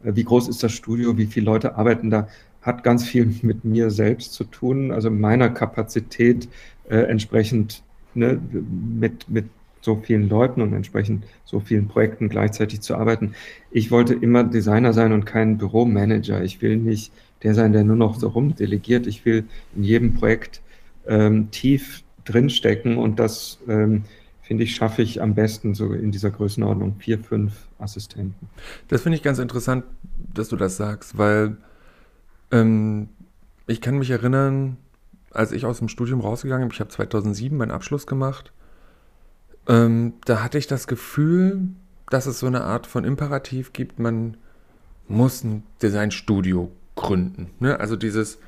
[0.03, 2.27] äh, wie groß ist das Studio, wie viele Leute arbeiten da,
[2.61, 6.47] hat ganz viel mit mir selbst zu tun, also meiner Kapazität
[6.87, 7.81] äh, entsprechend
[8.13, 9.45] ne, mit, mit
[9.87, 13.35] so vielen Leuten und entsprechend so vielen Projekten gleichzeitig zu arbeiten.
[13.71, 16.43] Ich wollte immer Designer sein und kein Büromanager.
[16.43, 19.07] Ich will nicht der sein, der nur noch so rumdelegiert.
[19.07, 19.45] Ich will
[19.77, 20.61] in jedem Projekt
[21.07, 24.03] ähm, tief drinstecken und das ähm,
[24.41, 28.49] finde ich, schaffe ich am besten so in dieser Größenordnung vier, fünf Assistenten.
[28.89, 29.85] Das finde ich ganz interessant,
[30.33, 31.55] dass du das sagst, weil
[32.51, 33.07] ähm,
[33.67, 34.75] ich kann mich erinnern,
[35.31, 38.51] als ich aus dem Studium rausgegangen bin, ich habe 2007 meinen Abschluss gemacht,
[39.67, 41.59] ähm, da hatte ich das Gefühl,
[42.09, 44.37] dass es so eine Art von Imperativ gibt, man
[45.07, 47.51] muss ein Designstudio gründen.
[47.59, 47.79] Ne?
[47.79, 48.39] Also dieses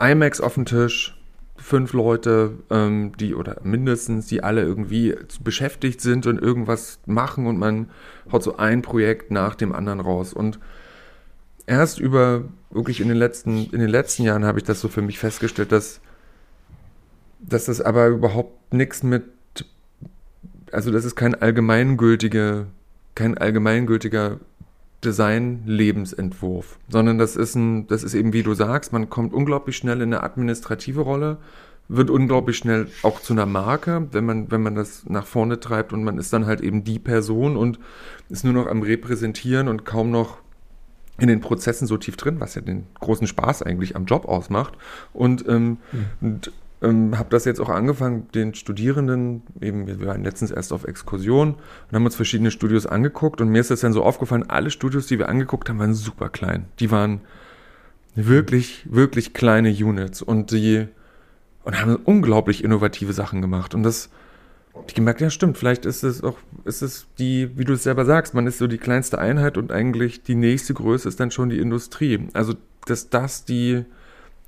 [0.00, 1.18] IMAX auf dem Tisch,
[1.56, 7.58] fünf Leute, ähm, die oder mindestens, die alle irgendwie beschäftigt sind und irgendwas machen und
[7.58, 7.90] man
[8.30, 10.32] haut so ein Projekt nach dem anderen raus.
[10.32, 10.58] Und
[11.66, 15.02] erst über wirklich in den letzten, in den letzten Jahren habe ich das so für
[15.02, 16.00] mich festgestellt, dass,
[17.40, 19.24] dass das aber überhaupt nichts mit,
[20.72, 22.66] also das ist kein allgemeingültiger,
[23.14, 24.38] kein allgemeingültiger
[25.04, 30.00] Design-Lebensentwurf, sondern das ist ein, das ist eben, wie du sagst, man kommt unglaublich schnell
[30.00, 31.38] in eine administrative Rolle,
[31.88, 35.92] wird unglaublich schnell auch zu einer Marke, wenn man, wenn man das nach vorne treibt
[35.92, 37.78] und man ist dann halt eben die Person und
[38.28, 40.38] ist nur noch am Repräsentieren und kaum noch
[41.18, 44.74] in den Prozessen so tief drin, was ja den großen Spaß eigentlich am Job ausmacht.
[45.12, 46.06] Und, ähm, mhm.
[46.20, 46.52] und
[46.82, 51.54] ähm, habe das jetzt auch angefangen, den Studierenden, eben, wir waren letztens erst auf Exkursion
[51.54, 55.06] und haben uns verschiedene Studios angeguckt und mir ist das dann so aufgefallen, alle Studios,
[55.06, 56.66] die wir angeguckt haben, waren super klein.
[56.78, 57.20] Die waren
[58.14, 60.88] wirklich, wirklich kleine Units und die
[61.64, 64.10] und haben unglaublich innovative Sachen gemacht und das
[64.86, 68.04] ich gemerkt, ja stimmt, vielleicht ist es auch, ist es die, wie du es selber
[68.04, 71.50] sagst, man ist so die kleinste Einheit und eigentlich die nächste Größe ist dann schon
[71.50, 72.28] die Industrie.
[72.32, 72.54] Also,
[72.86, 73.84] dass das die,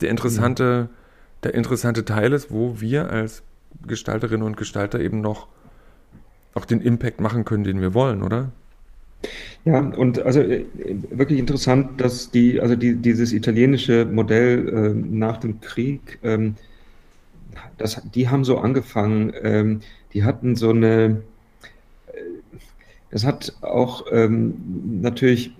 [0.00, 0.99] der interessante, mhm
[1.42, 3.42] der interessante Teil ist, wo wir als
[3.86, 5.48] Gestalterinnen und Gestalter eben noch
[6.54, 8.50] auch den Impact machen können, den wir wollen, oder?
[9.64, 10.64] Ja, und also äh,
[11.10, 16.54] wirklich interessant, dass die, also die, dieses italienische Modell äh, nach dem Krieg, ähm,
[17.76, 19.80] das, die haben so angefangen, ähm,
[20.14, 21.22] die hatten so eine,
[22.06, 22.20] äh,
[23.10, 24.54] das hat auch ähm,
[25.02, 25.52] natürlich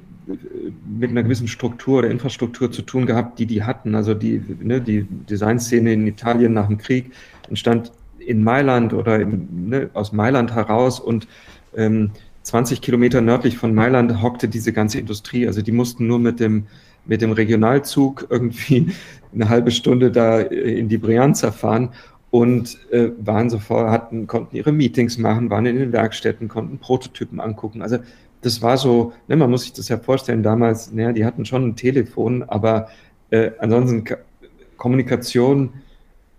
[0.98, 3.94] mit einer gewissen Struktur oder Infrastruktur zu tun gehabt, die die hatten.
[3.94, 7.12] Also die, ne, die Designszene in Italien nach dem Krieg
[7.48, 11.26] entstand in Mailand oder im, ne, aus Mailand heraus und
[11.76, 12.10] ähm,
[12.42, 15.46] 20 Kilometer nördlich von Mailand hockte diese ganze Industrie.
[15.46, 16.66] Also die mussten nur mit dem,
[17.04, 18.92] mit dem Regionalzug irgendwie
[19.34, 21.90] eine halbe Stunde da in die Brianza fahren
[22.30, 27.40] und äh, waren sofort, hatten, konnten ihre Meetings machen, waren in den Werkstätten, konnten Prototypen
[27.40, 27.82] angucken.
[27.82, 27.98] Also
[28.42, 31.68] das war so, ne, man muss sich das ja vorstellen, damals, naja, die hatten schon
[31.68, 32.88] ein Telefon, aber
[33.30, 34.04] äh, ansonsten
[34.76, 35.70] Kommunikation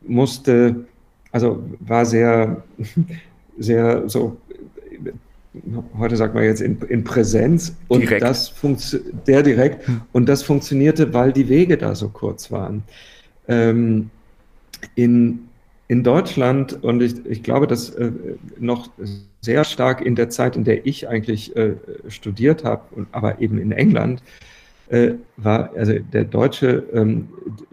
[0.01, 0.85] musste,
[1.31, 2.63] also war sehr,
[3.57, 4.37] sehr so,
[5.97, 8.23] heute sagt man jetzt in, in Präsenz und direkt.
[8.23, 12.83] das funktioniert, der direkt, und das funktionierte, weil die Wege da so kurz waren.
[13.47, 14.09] Ähm,
[14.95, 15.47] in
[15.91, 18.13] in Deutschland, und ich, ich glaube, dass äh,
[18.57, 18.89] noch
[19.41, 21.73] sehr stark in der Zeit, in der ich eigentlich äh,
[22.07, 24.23] studiert habe, aber eben in England,
[24.87, 27.27] äh, war also der deutsche ähm,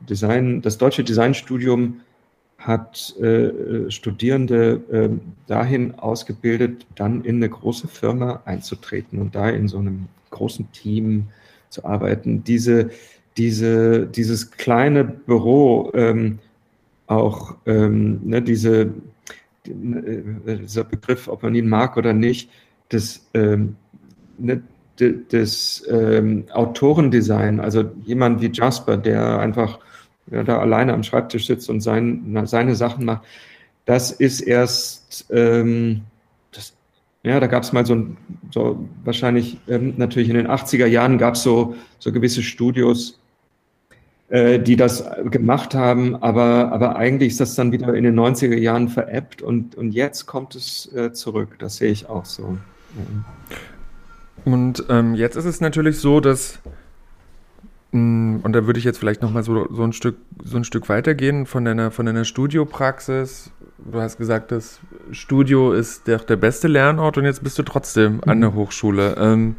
[0.09, 2.01] Design, das deutsche Designstudium
[2.59, 9.69] hat äh, Studierende ähm, dahin ausgebildet, dann in eine große Firma einzutreten und da in
[9.69, 11.29] so einem großen Team
[11.69, 12.43] zu arbeiten.
[12.43, 12.91] Diese,
[13.37, 16.41] diese, dieses kleine Büro, ähm,
[17.09, 18.93] auch ähm, ne, diese,
[19.67, 22.51] äh, dieser Begriff, ob man ihn mag oder nicht,
[22.93, 23.77] des, ähm,
[24.39, 24.63] ne,
[25.01, 29.79] des ähm, Autorendesign, also jemand wie Jasper, der einfach
[30.31, 33.23] ja, da alleine am Schreibtisch sitzt und sein, seine Sachen macht,
[33.87, 36.03] das ist erst, ähm,
[36.53, 36.75] das,
[37.23, 38.17] ja, da gab es mal so, ein,
[38.51, 43.19] so wahrscheinlich ähm, natürlich in den 80er Jahren gab es so, so gewisse Studios,
[44.31, 48.59] äh, die das gemacht haben, aber, aber eigentlich ist das dann wieder in den 90er
[48.59, 51.57] Jahren veräppt und, und jetzt kommt es äh, zurück.
[51.59, 52.59] Das sehe ich auch so.
[54.45, 56.59] Und ähm, jetzt ist es natürlich so, dass
[57.93, 60.91] mm, und da würde ich jetzt vielleicht nochmal so, so, ein Stück, so ein Stück
[60.91, 63.51] weitergehen von deiner, von deiner Studiopraxis.
[63.79, 68.17] Du hast gesagt, das Studio ist der, der beste Lernort und jetzt bist du trotzdem
[68.17, 68.23] mhm.
[68.27, 69.17] an der Hochschule.
[69.19, 69.57] Ähm,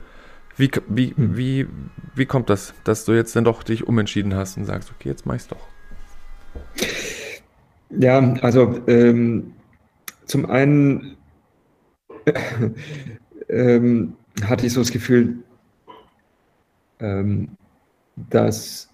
[0.60, 1.38] wie, wie, hm.
[1.38, 1.68] wie,
[2.16, 5.26] wie kommt das, dass du jetzt dann doch dich umentschieden hast und sagst, okay, jetzt
[5.26, 5.68] mach ich's doch?
[7.90, 9.54] Ja, also ähm,
[10.26, 11.18] zum einen
[13.50, 15.40] ähm, hatte ich so das Gefühl,
[17.00, 17.50] ähm,
[18.30, 18.90] dass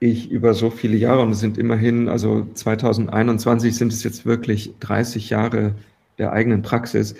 [0.00, 4.74] ich über so viele Jahre, und es sind immerhin, also 2021 sind es jetzt wirklich
[4.80, 5.74] 30 Jahre
[6.18, 7.14] der eigenen Praxis,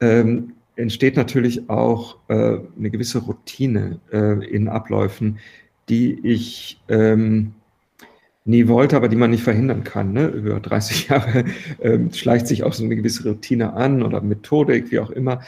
[0.00, 5.38] ähm, entsteht natürlich auch äh, eine gewisse Routine äh, in Abläufen,
[5.88, 7.54] die ich, ähm,
[8.46, 10.12] nie wollte, aber die man nicht verhindern kann.
[10.12, 10.28] Ne?
[10.28, 11.44] Über 30 Jahre
[11.80, 15.40] ähm, schleicht sich auch so eine gewisse Routine an oder Methodik, wie auch immer.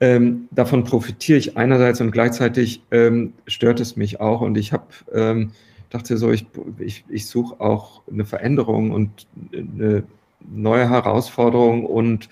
[0.00, 4.42] Ähm, davon profitiere ich einerseits und gleichzeitig ähm, stört es mich auch.
[4.42, 5.52] Und ich habe ähm,
[5.92, 6.46] dachte so, ich,
[6.78, 10.04] ich, ich suche auch eine Veränderung und eine
[10.40, 12.28] neue Herausforderung und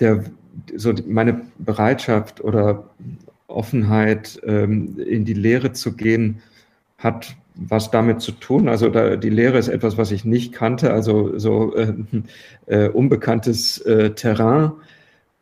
[0.00, 0.24] der,
[0.76, 2.84] so meine Bereitschaft oder
[3.46, 6.42] Offenheit, ähm, in die Lehre zu gehen,
[6.98, 8.68] hat was damit zu tun.
[8.68, 11.94] Also da, die Lehre ist etwas, was ich nicht kannte, also so äh,
[12.66, 14.72] äh, unbekanntes äh, Terrain.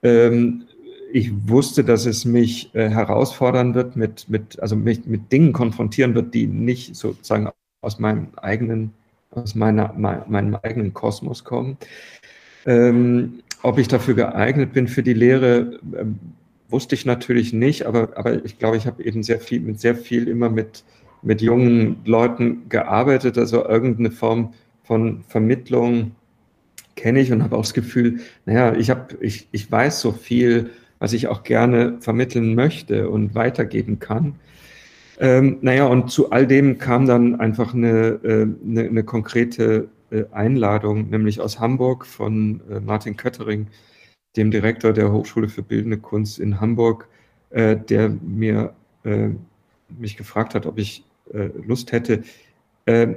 [0.02, 0.64] Ähm,
[1.12, 6.14] ich wusste, dass es mich äh, herausfordern wird, mit, mit, also mich mit Dingen konfrontieren
[6.14, 7.50] wird, die nicht sozusagen
[7.82, 8.92] aus meinem eigenen,
[9.30, 11.76] aus meiner, mein, meinem eigenen Kosmos kommen.
[12.66, 16.18] Ähm, ob ich dafür geeignet bin für die Lehre, ähm,
[16.68, 19.94] wusste ich natürlich nicht, aber, aber ich glaube, ich habe eben sehr viel, mit sehr
[19.94, 20.84] viel immer mit,
[21.22, 26.12] mit jungen Leuten gearbeitet, also irgendeine Form von Vermittlung
[26.96, 30.70] kenne ich und habe auch das Gefühl, naja, ich habe, ich, ich weiß so viel,
[30.98, 34.36] was ich auch gerne vermitteln möchte und weitergeben kann.
[35.18, 39.88] Ähm, naja, und zu all dem kam dann einfach eine, äh, eine, eine konkrete
[40.32, 43.68] Einladung, nämlich aus Hamburg von äh, Martin Köttering,
[44.36, 47.08] dem Direktor der Hochschule für Bildende Kunst in Hamburg,
[47.50, 48.72] äh, der mir
[49.04, 49.28] äh,
[49.98, 52.22] mich gefragt hat, ob ich äh, Lust hätte,
[52.86, 53.08] äh,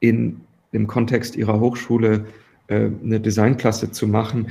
[0.00, 0.40] in
[0.72, 2.26] dem Kontext ihrer Hochschule
[2.68, 4.48] äh, eine Designklasse zu machen.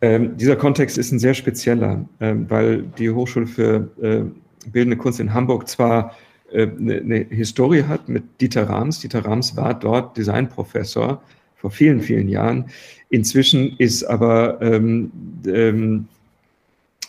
[0.00, 4.22] Ähm, dieser Kontext ist ein sehr spezieller, weil die Hochschule für äh,
[4.70, 6.14] Bildende Kunst in Hamburg zwar
[6.52, 9.00] eine, eine Historie hat mit Dieter Rams.
[9.00, 11.22] Dieter Rams war dort Designprofessor
[11.56, 12.66] vor vielen, vielen Jahren.
[13.10, 15.10] Inzwischen ist aber ähm,
[15.46, 16.08] ähm,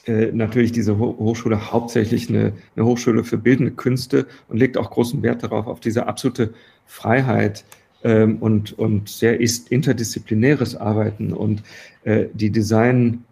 [0.06, 5.22] äh, natürlich diese Hochschule hauptsächlich eine, eine, Hochschule für bildende Künste und legt auch großen
[5.22, 6.54] Wert darauf, auf diese absolute
[6.88, 7.64] Freiheit
[8.04, 11.62] ähm, und, und sehr ist interdisziplinäres Arbeiten und
[12.06, 13.24] äh, die Design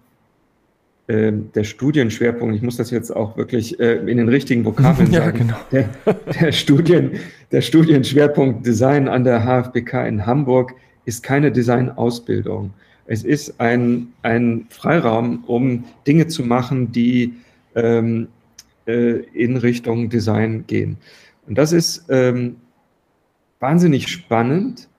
[1.08, 5.26] äh, der Studienschwerpunkt, ich muss das jetzt auch wirklich äh, in den richtigen Vokabeln ja,
[5.26, 5.58] sagen, genau.
[5.72, 5.90] der,
[6.40, 7.12] der, Studien,
[7.52, 10.74] der Studienschwerpunkt Design an der HFBK in Hamburg
[11.06, 12.74] ist keine Designausbildung.
[13.06, 17.34] Es ist ein, ein Freiraum, um Dinge zu machen, die
[17.76, 18.28] ähm,
[18.86, 20.98] äh, in Richtung Design gehen.
[21.48, 22.58] Und das ist ähm,
[23.60, 24.90] wahnsinnig spannend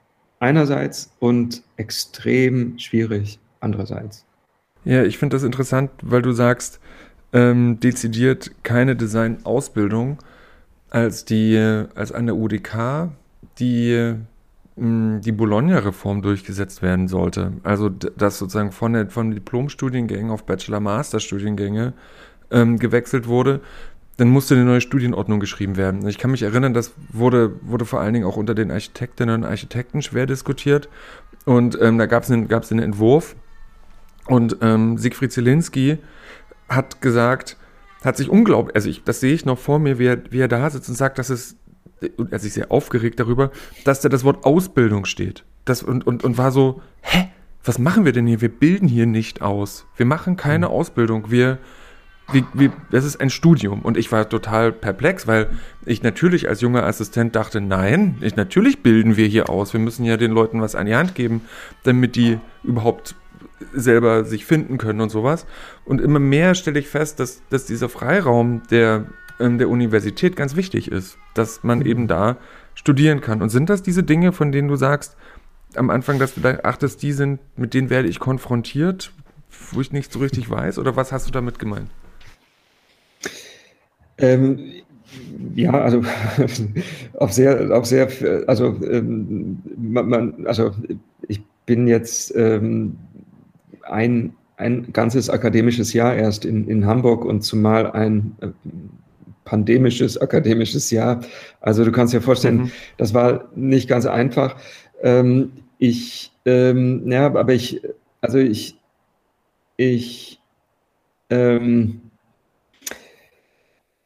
[0.40, 4.24] einerseits und extrem schwierig andererseits.
[4.88, 6.80] Ja, ich finde das interessant, weil du sagst,
[7.34, 10.16] ähm, dezidiert keine Designausbildung
[10.88, 11.58] als die,
[11.94, 13.10] als an der UDK,
[13.58, 14.14] die
[14.76, 17.52] die Bologna-Reform durchgesetzt werden sollte.
[17.64, 21.92] Also dass sozusagen von, der, von Diplom-Studiengängen auf Bachelor-Master-Studiengänge
[22.50, 23.60] ähm, gewechselt wurde,
[24.16, 26.06] dann musste eine neue Studienordnung geschrieben werden.
[26.08, 29.44] Ich kann mich erinnern, das wurde, wurde vor allen Dingen auch unter den Architektinnen und
[29.44, 30.88] Architekten schwer diskutiert.
[31.44, 33.36] Und ähm, da gab es einen, einen Entwurf.
[34.28, 35.98] Und ähm, Siegfried Zielinski
[36.68, 37.56] hat gesagt,
[38.04, 40.48] hat sich unglaublich, also ich, das sehe ich noch vor mir, wie er, wie er
[40.48, 41.56] da sitzt und sagt, dass es
[42.16, 43.50] und er sich sehr aufgeregt darüber,
[43.84, 45.44] dass da das Wort Ausbildung steht.
[45.64, 47.28] Das, und, und, und war so, hä?
[47.64, 48.40] Was machen wir denn hier?
[48.40, 49.84] Wir bilden hier nicht aus.
[49.96, 50.72] Wir machen keine mhm.
[50.72, 51.30] Ausbildung.
[51.30, 51.58] Wir,
[52.32, 53.82] wie, wie, das ist ein Studium.
[53.82, 55.50] Und ich war total perplex, weil
[55.84, 59.72] ich natürlich als junger Assistent dachte, nein, ich, natürlich bilden wir hier aus.
[59.72, 61.42] Wir müssen ja den Leuten was an die Hand geben,
[61.82, 63.16] damit die überhaupt
[63.72, 65.46] selber sich finden können und sowas.
[65.84, 69.06] Und immer mehr stelle ich fest, dass, dass dieser Freiraum, der
[69.40, 72.36] ähm, der Universität ganz wichtig ist, dass man eben da
[72.74, 73.42] studieren kann.
[73.42, 75.16] Und sind das diese Dinge, von denen du sagst,
[75.74, 79.12] am Anfang, dass du da achtest, die sind, mit denen werde ich konfrontiert,
[79.72, 80.78] wo ich nicht so richtig weiß?
[80.78, 81.90] Oder was hast du damit gemeint?
[84.18, 84.72] Ähm,
[85.54, 86.02] ja, also
[87.14, 88.08] auf sehr, auf sehr,
[88.46, 90.72] also ähm, man, also
[91.28, 92.96] ich bin jetzt ähm,
[93.90, 98.48] ein, ein ganzes akademisches Jahr erst in, in Hamburg und zumal ein äh,
[99.44, 101.20] pandemisches, akademisches Jahr.
[101.60, 102.70] Also du kannst dir vorstellen, mhm.
[102.96, 104.56] das war nicht ganz einfach.
[105.02, 107.80] Ähm, ich, ähm, ja, aber ich,
[108.20, 108.78] also ich,
[109.76, 110.40] ich,
[111.30, 112.00] ähm,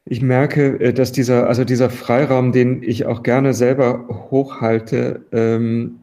[0.05, 5.99] ich merke, äh, dass dieser, also dieser Freiraum, den ich auch gerne selber hochhalte, ähm,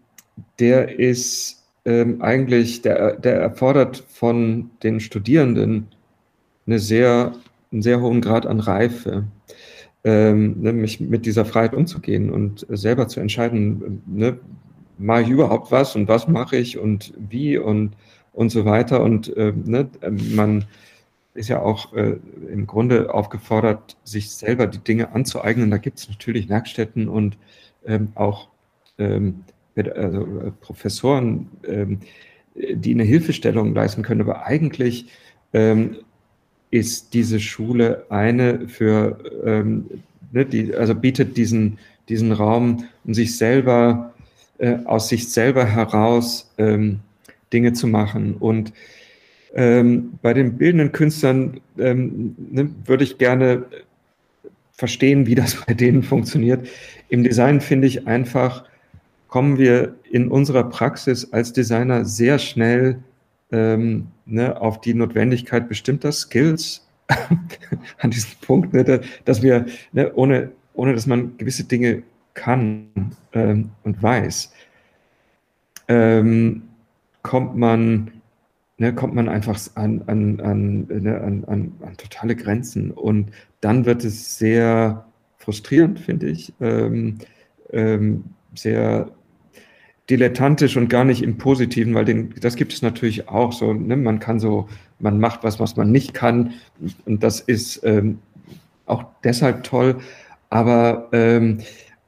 [0.58, 5.88] der ist ähm, eigentlich, der, der erfordert von den Studierenden
[6.66, 7.32] eine sehr
[7.72, 9.24] einen sehr hohen Grad an Reife,
[10.04, 14.38] ähm, nämlich mit dieser Freiheit umzugehen und selber zu entscheiden, ne,
[14.98, 17.96] mache ich überhaupt was und was mache ich und wie und,
[18.32, 19.02] und so weiter.
[19.02, 19.88] Und äh, ne,
[20.34, 20.64] man
[21.34, 22.16] ist ja auch äh,
[22.50, 25.70] im Grunde aufgefordert, sich selber die Dinge anzueignen.
[25.70, 27.38] Da gibt es natürlich Werkstätten und
[27.86, 28.48] ähm, auch
[28.98, 29.44] ähm,
[29.88, 32.00] also äh, Professoren, ähm,
[32.54, 34.20] die eine Hilfestellung leisten können.
[34.20, 35.06] Aber eigentlich
[35.52, 35.96] ähm,
[36.70, 39.86] ist diese Schule eine für, ähm,
[40.32, 41.78] ne, die, also bietet diesen,
[42.08, 44.12] diesen Raum, um sich selber,
[44.58, 47.00] äh, aus sich selber heraus ähm,
[47.52, 48.34] Dinge zu machen.
[48.38, 48.72] Und
[49.54, 53.64] ähm, bei den bildenden Künstlern ähm, ne, würde ich gerne
[54.72, 56.66] verstehen, wie das bei denen funktioniert.
[57.08, 58.64] Im Design finde ich einfach,
[59.30, 63.02] kommen wir in unserer Praxis als Designer sehr schnell
[63.52, 66.86] ähm, ne, auf die Notwendigkeit bestimmter Skills
[67.98, 72.02] an diesem Punkt, ne, dass wir, ne, ohne, ohne dass man gewisse Dinge
[72.34, 72.88] kann
[73.32, 74.52] ähm, und weiß,
[75.88, 76.62] ähm,
[77.22, 78.10] kommt man
[78.78, 82.90] ne, kommt man einfach an, an, an, ne, an, an, an totale Grenzen.
[82.90, 85.04] Und dann wird es sehr
[85.36, 87.18] frustrierend, finde ich, ähm,
[87.72, 88.24] ähm,
[88.54, 89.10] sehr
[90.10, 93.72] dilettantisch und gar nicht im Positiven, weil den, das gibt es natürlich auch so.
[93.72, 93.96] Ne?
[93.96, 96.54] Man kann so, man macht was, was man nicht kann,
[97.06, 98.18] und das ist ähm,
[98.86, 99.96] auch deshalb toll.
[100.50, 101.58] Aber ähm,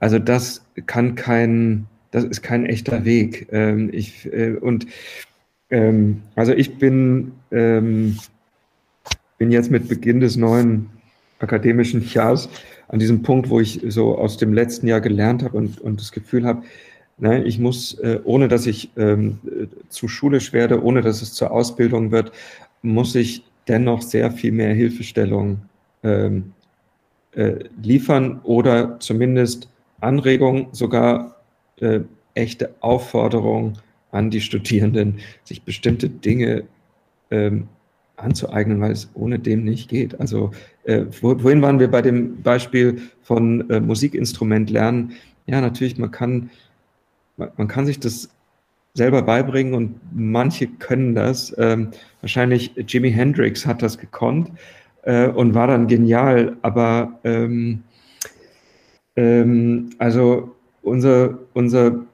[0.00, 3.46] also das kann kein, das ist kein echter Weg.
[3.52, 4.86] Ähm, ich äh, und
[5.70, 8.18] ähm, also ich bin, ähm,
[9.38, 10.90] bin jetzt mit Beginn des neuen
[11.38, 12.48] akademischen Jahres
[12.88, 16.12] an diesem Punkt, wo ich so aus dem letzten Jahr gelernt habe und, und das
[16.12, 16.62] Gefühl habe,
[17.22, 19.38] nein, ich muss, äh, ohne dass ich ähm,
[19.88, 22.32] zu schulisch werde, ohne dass es zur Ausbildung wird,
[22.82, 25.62] muss ich dennoch sehr viel mehr Hilfestellung
[26.02, 26.52] ähm,
[27.34, 29.68] äh, liefern oder zumindest
[30.00, 31.36] Anregungen, sogar
[31.80, 32.00] äh,
[32.34, 33.78] echte Aufforderungen
[34.10, 36.64] an die Studierenden, sich bestimmte Dinge
[37.30, 37.68] ähm,
[38.16, 40.18] anzueignen, weil es ohne dem nicht geht.
[40.20, 40.50] Also
[40.82, 45.12] äh, wohin waren wir bei dem Beispiel von äh, Musikinstrument lernen?
[45.46, 46.50] Ja, natürlich, man kann,
[47.36, 48.30] man kann sich das
[48.94, 51.54] selber beibringen und manche können das.
[51.58, 54.50] Ähm, wahrscheinlich Jimi Hendrix hat das gekonnt
[55.02, 57.82] äh, und war dann genial, aber ähm,
[59.16, 62.04] ähm, also unser, unser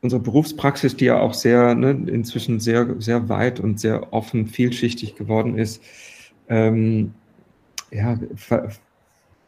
[0.00, 5.16] unsere Berufspraxis, die ja auch sehr, ne, inzwischen sehr, sehr weit und sehr offen, vielschichtig
[5.16, 5.82] geworden ist,
[6.48, 7.14] ähm,
[7.90, 8.70] ja, ver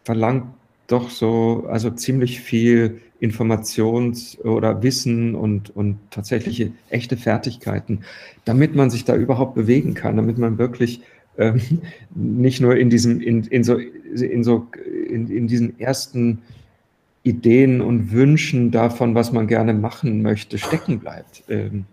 [0.04, 0.46] verlangt
[0.86, 8.00] doch so, also ziemlich viel Informations- oder Wissen und, und tatsächliche echte Fertigkeiten,
[8.44, 11.02] damit man sich da überhaupt bewegen kann, damit man wirklich
[11.38, 11.60] ähm,
[12.14, 14.66] nicht nur in diesem, in, in so, in so,
[15.08, 16.42] in, in diesen ersten
[17.22, 21.42] Ideen und Wünschen davon, was man gerne machen möchte, stecken bleibt.
[21.48, 21.84] Ähm.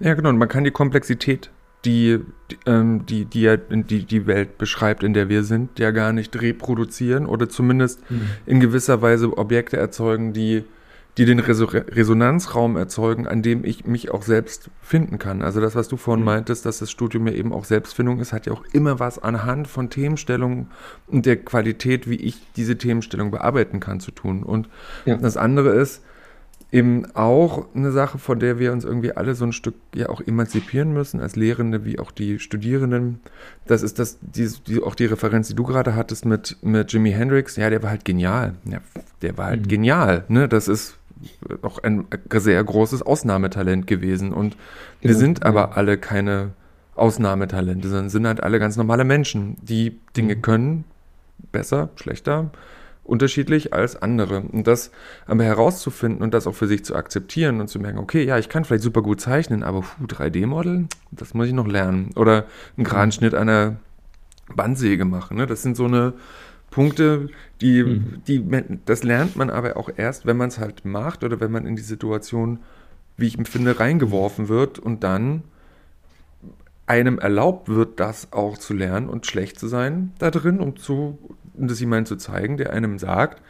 [0.00, 0.28] Ja, genau.
[0.28, 1.50] Und man kann die Komplexität,
[1.86, 2.20] die
[2.50, 6.12] die, ähm, die, die ja die, die Welt beschreibt, in der wir sind, ja gar
[6.12, 8.28] nicht reproduzieren oder zumindest mhm.
[8.46, 10.64] in gewisser Weise Objekte erzeugen, die
[11.18, 15.40] die den Resonanzraum erzeugen, an dem ich mich auch selbst finden kann.
[15.40, 16.26] Also das, was du vorhin mhm.
[16.26, 19.66] meintest, dass das Studium ja eben auch Selbstfindung ist, hat ja auch immer was anhand
[19.66, 20.68] von Themenstellungen
[21.06, 24.42] und der Qualität, wie ich diese Themenstellung bearbeiten kann, zu tun.
[24.42, 24.68] Und
[25.06, 25.16] ja.
[25.16, 26.02] das andere ist
[26.76, 30.20] eben auch eine Sache, von der wir uns irgendwie alle so ein Stück ja auch
[30.20, 33.20] emanzipieren müssen, als Lehrende wie auch die Studierenden.
[33.66, 37.12] Das ist das, die, die, auch die Referenz, die du gerade hattest mit, mit Jimi
[37.12, 37.56] Hendrix.
[37.56, 38.56] Ja, der war halt genial.
[38.66, 38.80] Ja,
[39.22, 39.68] der war halt mhm.
[39.68, 40.24] genial.
[40.28, 40.48] Ne?
[40.48, 40.98] Das ist
[41.62, 44.34] auch ein sehr großes Ausnahmetalent gewesen.
[44.34, 44.58] Und
[45.00, 46.50] wir genau, sind aber alle keine
[46.94, 50.42] Ausnahmetalente, sondern sind halt alle ganz normale Menschen, die Dinge mhm.
[50.42, 50.84] können,
[51.52, 52.50] besser, schlechter,
[53.06, 54.40] unterschiedlich als andere.
[54.40, 54.90] Und das
[55.26, 58.48] aber herauszufinden und das auch für sich zu akzeptieren und zu merken, okay, ja, ich
[58.48, 62.10] kann vielleicht super gut zeichnen, aber 3D-Modeln, das muss ich noch lernen.
[62.16, 62.46] Oder
[62.76, 63.76] einen Kranschnitt einer
[64.54, 65.36] Bandsäge machen.
[65.36, 65.46] Ne?
[65.46, 66.14] Das sind so eine
[66.70, 67.28] Punkte,
[67.60, 68.22] die, mhm.
[68.26, 68.44] die,
[68.84, 71.76] das lernt man aber auch erst, wenn man es halt macht oder wenn man in
[71.76, 72.60] die Situation,
[73.16, 75.42] wie ich empfinde, reingeworfen wird und dann
[76.86, 81.18] einem erlaubt wird, das auch zu lernen und schlecht zu sein da drin, um zu,
[81.56, 83.42] um das jemandem zu zeigen, der einem sagt,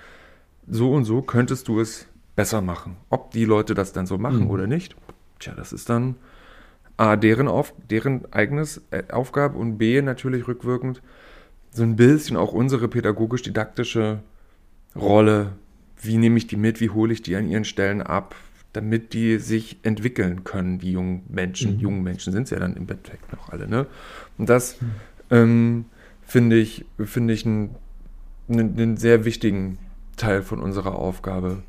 [0.68, 2.96] so und so könntest du es besser machen.
[3.11, 4.50] Ob die Leute das dann so machen mhm.
[4.50, 4.96] oder nicht,
[5.38, 6.16] tja, das ist dann
[6.96, 11.02] A, deren, auf, deren eigenes äh, Aufgabe und B, natürlich rückwirkend,
[11.70, 14.20] so ein bisschen auch unsere pädagogisch-didaktische
[14.94, 15.52] Rolle.
[16.00, 16.80] Wie nehme ich die mit?
[16.80, 18.34] Wie hole ich die an ihren Stellen ab?
[18.72, 21.74] Damit die sich entwickeln können, die jungen Menschen.
[21.74, 21.80] Mhm.
[21.80, 23.68] Jungen Menschen sind es ja dann im Endeffekt noch alle.
[23.68, 23.86] Ne?
[24.38, 24.90] Und das mhm.
[25.30, 25.84] ähm,
[26.22, 27.74] finde ich, find ich einen,
[28.49, 29.78] einen, einen sehr wichtigen
[30.16, 31.62] Teil von unserer Aufgabe.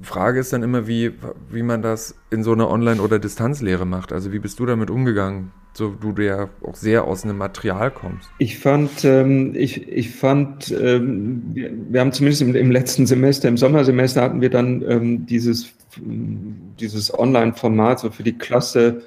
[0.00, 1.12] Frage ist dann immer, wie,
[1.50, 4.12] wie man das in so einer Online- oder Distanzlehre macht.
[4.12, 5.50] Also wie bist du damit umgegangen?
[5.78, 8.28] so du ja auch sehr aus einem Material kommst.
[8.38, 13.48] Ich fand, ähm, ich, ich fand, ähm, wir, wir, haben zumindest im, im, letzten Semester,
[13.48, 19.02] im Sommersemester hatten wir dann ähm, dieses, dieses Online-Format so für die Klasse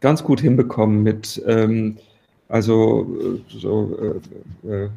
[0.00, 1.96] ganz gut hinbekommen mit, ähm,
[2.48, 4.20] also äh, so
[4.64, 4.88] äh, äh,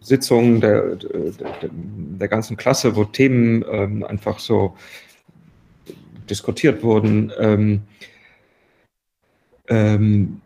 [0.00, 4.74] Sitzungen der, der, der, ganzen Klasse, wo Themen ähm, einfach so
[6.28, 7.32] diskutiert wurden.
[7.38, 7.82] Ähm,
[9.68, 10.40] ähm,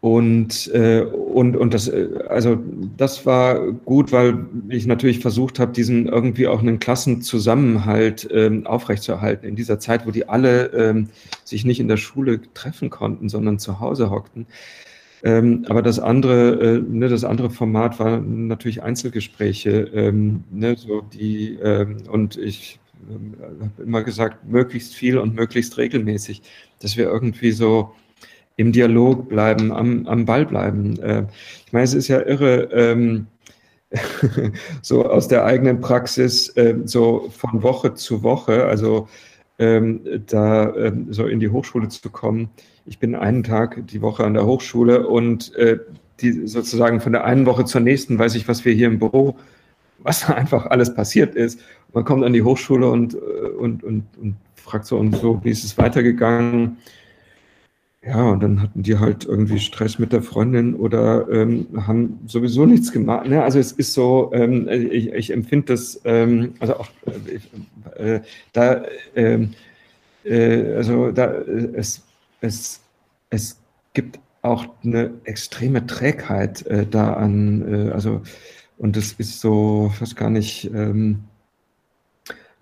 [0.00, 2.58] und, äh, und, und das, äh, also
[2.96, 9.46] das war gut, weil ich natürlich versucht habe, diesen irgendwie auch einen Klassenzusammenhalt ähm, aufrechtzuerhalten
[9.46, 11.10] in dieser Zeit, wo die alle ähm,
[11.44, 14.46] sich nicht in der Schule treffen konnten, sondern zu Hause hockten.
[15.22, 21.02] Ähm, aber das andere, äh, ne, das andere Format war natürlich Einzelgespräche, ähm, ne, so
[21.02, 26.42] die ähm, und ich ähm, habe immer gesagt, möglichst viel und möglichst regelmäßig,
[26.80, 27.92] dass wir irgendwie so
[28.56, 30.98] im Dialog bleiben, am, am Ball bleiben.
[31.00, 31.26] Äh,
[31.66, 33.26] ich meine, es ist ja irre, ähm,
[34.82, 39.08] so aus der eigenen Praxis, äh, so von Woche zu Woche, also
[39.58, 42.50] ähm, da äh, so in die Hochschule zu kommen.
[42.90, 45.78] Ich bin einen Tag die Woche an der Hochschule und äh,
[46.20, 49.36] die sozusagen von der einen Woche zur nächsten weiß ich, was wir hier im Büro,
[50.00, 51.60] was einfach alles passiert ist.
[51.94, 55.50] Man kommt an die Hochschule und, äh, und, und, und fragt so und so, wie
[55.50, 56.78] ist es weitergegangen?
[58.04, 62.66] Ja, und dann hatten die halt irgendwie Stress mit der Freundin oder ähm, haben sowieso
[62.66, 63.28] nichts gemacht.
[63.28, 63.40] Ne?
[63.40, 66.88] Also es ist so, ähm, ich, ich empfinde das, ähm, also auch
[68.00, 68.20] äh, äh,
[68.52, 68.82] da,
[69.14, 69.50] ähm,
[70.24, 71.30] äh, also da,
[71.74, 72.02] es,
[72.40, 72.80] es,
[73.30, 73.60] es
[73.92, 78.22] gibt auch eine extreme Trägheit äh, da an, äh, also
[78.78, 81.24] und das ist so, ich weiß gar nicht, ähm,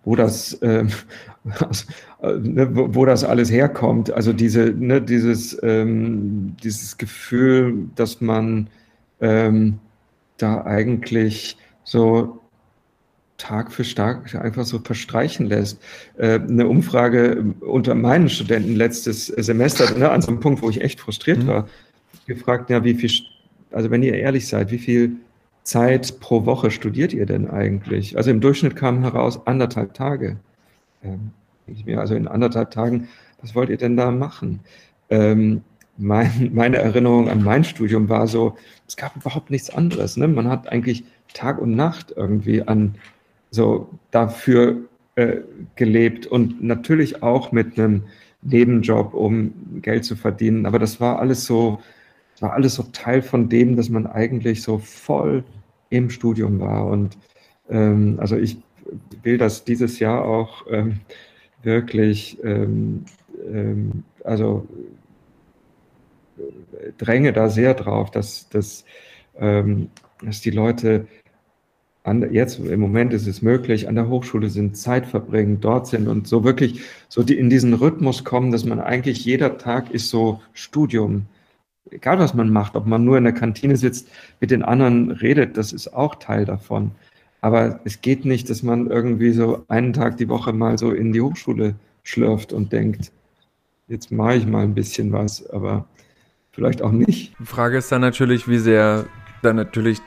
[0.04, 0.88] wo das, ähm,
[2.22, 4.10] äh, ne, wo, wo, das alles herkommt.
[4.10, 8.68] Also diese, ne, dieses, ähm, dieses Gefühl, dass man
[9.20, 9.78] ähm,
[10.38, 12.40] da eigentlich so
[13.38, 15.80] Tag für Tag einfach so verstreichen lässt.
[16.18, 20.82] Äh, eine Umfrage unter meinen Studenten letztes Semester, ne, an so einem Punkt, wo ich
[20.82, 21.46] echt frustriert mhm.
[21.46, 21.68] war,
[22.26, 23.10] gefragt, ja, wie viel,
[23.70, 25.16] also wenn ihr ehrlich seid, wie viel
[25.62, 28.16] Zeit pro Woche studiert ihr denn eigentlich?
[28.16, 30.36] Also im Durchschnitt kam heraus anderthalb Tage.
[31.02, 31.30] Ähm,
[31.66, 33.08] ich mir also in anderthalb Tagen,
[33.40, 34.60] was wollt ihr denn da machen?
[35.10, 35.62] Ähm,
[35.96, 40.16] mein, meine Erinnerung an mein Studium war so, es gab überhaupt nichts anderes.
[40.16, 40.26] Ne?
[40.26, 42.96] Man hat eigentlich Tag und Nacht irgendwie an
[43.50, 44.76] so dafür
[45.16, 45.38] äh,
[45.76, 48.04] gelebt und natürlich auch mit einem
[48.42, 50.66] Nebenjob, um Geld zu verdienen.
[50.66, 51.80] Aber das war alles so,
[52.40, 55.44] war alles so Teil von dem, dass man eigentlich so voll
[55.90, 56.86] im Studium war.
[56.86, 57.18] Und
[57.68, 58.58] ähm, also ich
[59.22, 61.00] will das dieses Jahr auch ähm,
[61.62, 63.04] wirklich, ähm,
[63.52, 64.66] ähm also
[66.98, 68.84] dränge da sehr drauf, dass, dass,
[69.38, 69.90] ähm,
[70.22, 71.06] dass die Leute
[72.08, 76.08] an, jetzt im Moment ist es möglich, an der Hochschule sind, Zeit verbringen, dort sind
[76.08, 80.08] und so wirklich so die, in diesen Rhythmus kommen, dass man eigentlich jeder Tag ist
[80.08, 81.26] so Studium
[81.90, 84.08] egal was man macht, ob man nur in der Kantine sitzt,
[84.40, 86.92] mit den anderen redet, das ist auch Teil davon.
[87.40, 91.12] Aber es geht nicht, dass man irgendwie so einen Tag die Woche mal so in
[91.12, 93.12] die Hochschule schlürft und denkt,
[93.86, 95.86] jetzt mache ich mal ein bisschen was, aber
[96.50, 97.34] vielleicht auch nicht.
[97.38, 99.06] Die Frage ist dann natürlich, wie sehr
[99.42, 100.00] dann natürlich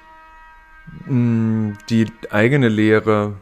[1.07, 3.33] die eigene Lehre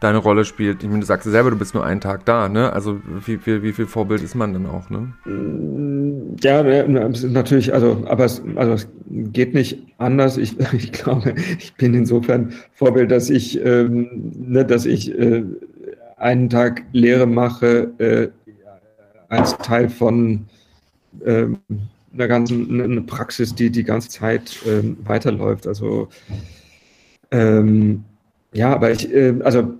[0.00, 0.82] deine Rolle spielt.
[0.82, 2.72] Ich meine, du sagst selber, du bist nur einen Tag da, ne?
[2.72, 5.14] Also wie viel, wie viel Vorbild ist man denn auch, ne?
[6.42, 8.88] Ja, natürlich, also, aber es, also es
[9.32, 10.36] geht nicht anders.
[10.36, 15.42] Ich, ich glaube, ich bin insofern Vorbild, dass ich, ähm, ne, dass ich äh,
[16.16, 18.28] einen Tag Lehre mache äh,
[19.28, 20.46] als Teil von
[21.24, 21.46] äh,
[22.12, 25.66] einer ganzen eine Praxis, die die ganze Zeit ähm, weiterläuft.
[25.66, 26.08] Also
[27.34, 28.04] ähm,
[28.52, 29.74] ja, aber ich, äh, also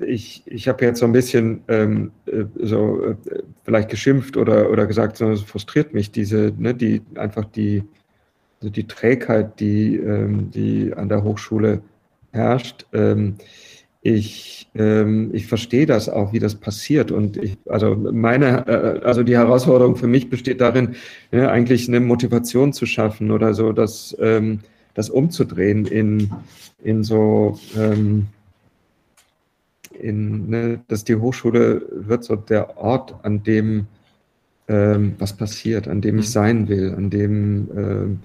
[0.00, 3.14] ich, ich habe jetzt so ein bisschen ähm, äh, so äh,
[3.64, 7.84] vielleicht geschimpft oder, oder gesagt, so, es frustriert mich, diese, ne, die einfach die,
[8.60, 11.82] also die Trägheit, die, ähm, die an der Hochschule
[12.32, 12.86] herrscht.
[12.94, 13.36] Ähm,
[14.00, 17.12] ich, ähm, ich verstehe das auch, wie das passiert.
[17.12, 20.96] Und ich, also meine, äh, also die Herausforderung für mich besteht darin,
[21.30, 24.60] ne, eigentlich eine Motivation zu schaffen oder so, das, ähm,
[24.94, 26.32] das umzudrehen in,
[26.82, 28.28] in so ähm,
[29.98, 33.86] in, ne, dass die Hochschule wird so der Ort, an dem
[34.68, 36.30] ähm, was passiert, an dem ich mhm.
[36.30, 38.20] sein will, an dem ähm,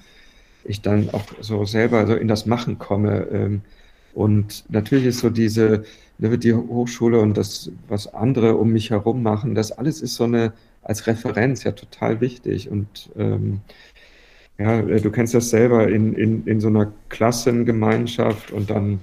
[0.64, 3.28] ich dann auch so selber so in das Machen komme.
[3.32, 3.62] Ähm,
[4.14, 5.84] und natürlich ist so diese,
[6.18, 10.24] ne, die Hochschule und das, was andere um mich herum machen, das alles ist so
[10.24, 12.70] eine als Referenz ja total wichtig.
[12.70, 13.62] Und ähm,
[14.58, 19.00] ja, äh, du kennst das selber in, in, in so einer Klassengemeinschaft und dann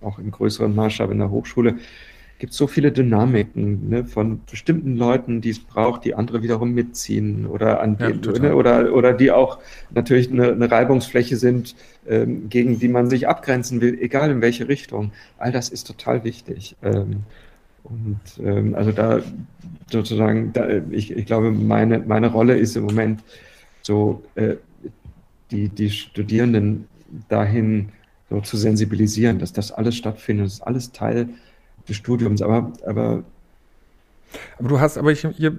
[0.00, 1.76] auch im größeren Maßstab in der Hochschule
[2.38, 6.72] gibt es so viele Dynamiken ne, von bestimmten Leuten, die es braucht, die andere wiederum
[6.72, 9.58] mitziehen oder an ja, die, ne, oder, oder die auch
[9.90, 11.74] natürlich eine, eine Reibungsfläche sind,
[12.06, 15.12] ähm, gegen die man sich abgrenzen will, egal in welche Richtung.
[15.38, 16.76] All das ist total wichtig.
[16.82, 17.22] Ähm,
[17.84, 19.20] und ähm, also da
[19.90, 23.20] sozusagen, da, ich, ich glaube, meine, meine Rolle ist im Moment
[23.82, 24.56] so, äh,
[25.50, 26.88] die, die Studierenden
[27.28, 27.90] dahin
[28.30, 31.28] so zu sensibilisieren, dass das alles stattfindet, das ist alles Teil
[31.88, 32.42] des Studiums.
[32.42, 33.24] Aber, aber
[34.58, 35.58] aber du hast, aber ich, du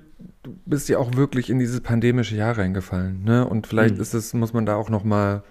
[0.66, 3.48] bist ja auch wirklich in dieses pandemische Jahr reingefallen, ne?
[3.48, 4.02] Und vielleicht mhm.
[4.02, 5.44] ist es, muss man da auch nochmal,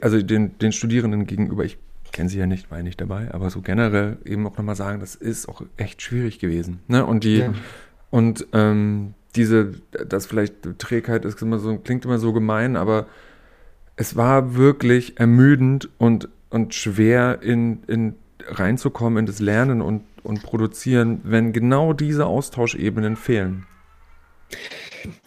[0.00, 1.78] also den, den Studierenden gegenüber, ich
[2.12, 5.00] kenne sie ja nicht, war ja nicht dabei, aber so generell eben auch nochmal sagen,
[5.00, 7.04] das ist auch echt schwierig gewesen, ne?
[7.04, 7.54] Und die, ja.
[8.10, 9.72] und ähm, diese,
[10.06, 13.06] das vielleicht Trägheit ist immer so, klingt immer so gemein, aber
[13.98, 18.14] es war wirklich ermüdend und, und schwer in, in
[18.46, 23.66] reinzukommen in das Lernen und, und Produzieren, wenn genau diese Austauschebenen fehlen.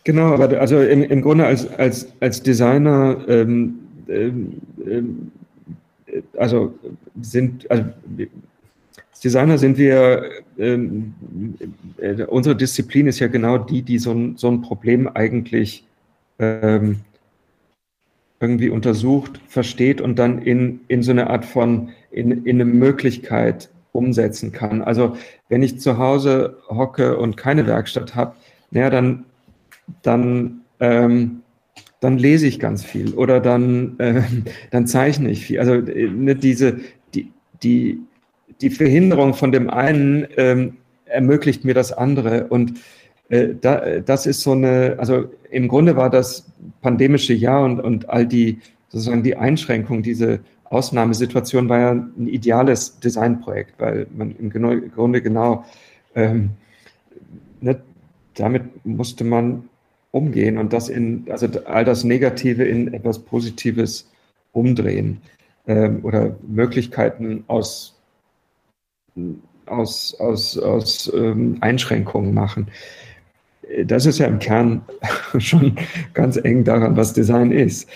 [0.05, 5.31] Genau, aber also im, im Grunde als, als, als Designer, ähm, ähm, ähm
[6.37, 6.73] also
[7.21, 7.85] sind, also
[9.11, 10.23] als Designer sind wir,
[10.57, 11.13] ähm,
[11.97, 15.85] äh, unsere Disziplin ist ja genau die, die so ein, so ein Problem eigentlich
[16.39, 17.01] ähm,
[18.41, 23.69] irgendwie untersucht, versteht und dann in, in so eine Art von, in, in eine Möglichkeit
[23.91, 24.81] umsetzen kann.
[24.81, 25.15] Also
[25.49, 28.35] wenn ich zu Hause hocke und keine Werkstatt habe,
[28.71, 29.25] naja, dann,
[30.01, 31.41] dann, ähm,
[31.99, 34.23] dann lese ich ganz viel oder dann, äh,
[34.71, 35.59] dann zeichne ich viel.
[35.59, 36.79] Also ne, diese,
[37.13, 37.31] die,
[37.63, 37.99] die,
[38.61, 42.47] die Verhinderung von dem einen ähm, ermöglicht mir das andere.
[42.47, 42.73] Und äh,
[43.31, 46.51] das ist so eine, also im Grunde war das
[46.81, 48.59] pandemische Jahr und, und all die
[48.89, 55.65] sozusagen die Einschränkung, diese Ausnahmesituation war ja ein ideales Designprojekt, weil man im Grunde genau
[56.15, 56.51] ähm,
[57.61, 57.81] ne,
[58.35, 59.69] damit musste man
[60.11, 64.09] umgehen und das in, also all das Negative in etwas Positives
[64.51, 65.21] umdrehen
[65.67, 67.97] ähm, oder Möglichkeiten aus,
[69.65, 72.67] aus, aus, aus ähm, Einschränkungen machen
[73.85, 74.81] das ist ja im Kern
[75.37, 75.75] schon
[76.13, 77.89] ganz eng daran, was Design ist.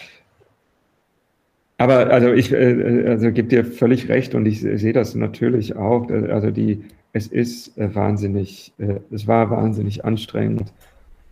[1.77, 6.09] Aber also ich äh, also gebe dir völlig recht und ich sehe das natürlich auch.
[6.09, 10.71] Also die, es ist äh, wahnsinnig, äh, es war wahnsinnig anstrengend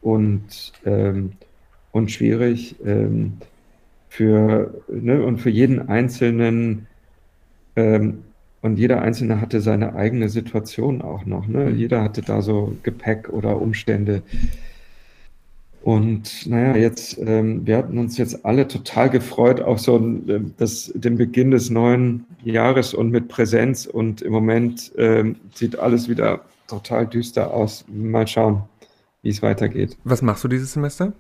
[0.02, 1.32] und, ähm,
[1.92, 3.34] und schwierig ähm,
[4.10, 6.88] für ne, und für jeden Einzelnen
[7.76, 8.24] ähm,
[8.64, 11.48] und jeder Einzelne hatte seine eigene Situation auch noch.
[11.48, 11.66] Ne?
[11.66, 11.76] Mhm.
[11.78, 14.24] Jeder hatte da so Gepäck oder Umstände.
[15.82, 20.94] Und naja, jetzt, ähm, wir hatten uns jetzt alle total gefreut auf so äh, das,
[20.96, 23.86] den Beginn des neuen Jahres und mit Präsenz.
[23.86, 27.84] Und im Moment ähm, sieht alles wieder total düster aus.
[27.90, 28.64] Mal schauen,
[29.24, 29.98] wie es weitergeht.
[30.06, 31.12] Was machst du dieses Semester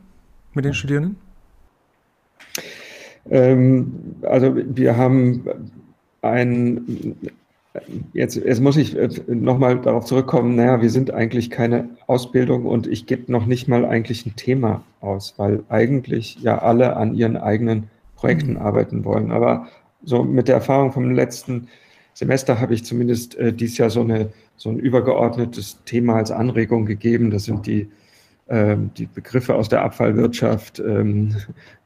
[0.53, 1.17] mit den Studierenden?
[3.29, 5.43] Ähm, also wir haben
[6.23, 7.15] ein,
[8.13, 12.87] jetzt, jetzt muss ich äh, nochmal darauf zurückkommen, naja, wir sind eigentlich keine Ausbildung und
[12.87, 17.37] ich gebe noch nicht mal eigentlich ein Thema aus, weil eigentlich ja alle an ihren
[17.37, 18.57] eigenen Projekten mhm.
[18.57, 19.31] arbeiten wollen.
[19.31, 19.67] Aber
[20.03, 21.67] so mit der Erfahrung vom letzten
[22.13, 26.85] Semester habe ich zumindest äh, dieses Jahr so, eine, so ein übergeordnetes Thema als Anregung
[26.85, 27.31] gegeben.
[27.31, 27.89] Das sind die,
[28.47, 31.35] äh, die Begriffe aus der Abfallwirtschaft, ähm,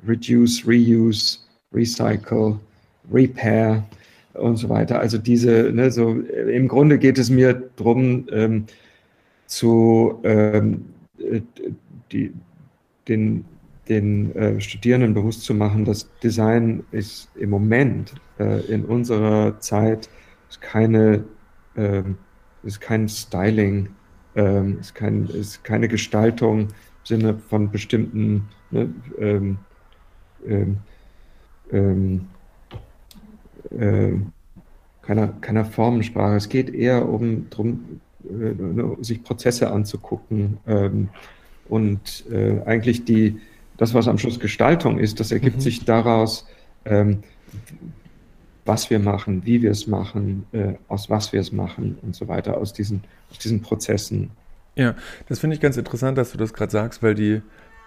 [0.06, 1.40] Reduce, Reuse,
[1.74, 2.60] Recycle,
[3.12, 3.84] Repair
[4.40, 5.00] und so weiter.
[5.00, 8.66] Also diese, ne, so im Grunde geht es mir darum, ähm,
[9.46, 10.86] zu ähm,
[11.20, 11.42] äh,
[12.12, 12.34] die,
[13.08, 13.46] den,
[13.88, 20.10] den äh, Studierenden bewusst zu machen, dass Design ist im Moment äh, in unserer Zeit
[20.50, 21.24] ist keine
[21.76, 22.18] ähm,
[22.64, 23.90] ist kein Styling,
[24.36, 26.68] ähm, ist, kein, ist keine Gestaltung im
[27.04, 29.58] Sinne von bestimmten ne, ähm,
[30.46, 30.78] ähm,
[31.72, 32.28] ähm
[33.72, 34.14] äh,
[35.02, 36.36] keiner, keiner Formensprache.
[36.36, 41.10] Es geht eher um darum, äh, sich Prozesse anzugucken ähm,
[41.70, 43.40] und äh, eigentlich die,
[43.78, 45.62] das, was am Schluss Gestaltung ist, das ergibt mhm.
[45.62, 46.48] sich daraus,
[46.86, 47.20] ähm,
[48.66, 52.28] was wir machen, wie wir es machen, äh, aus was wir es machen und so
[52.28, 54.32] weiter, aus diesen, aus diesen Prozessen.
[54.76, 54.96] Ja,
[55.30, 57.42] das finde ich ganz interessant, dass du das gerade sagst, weil die,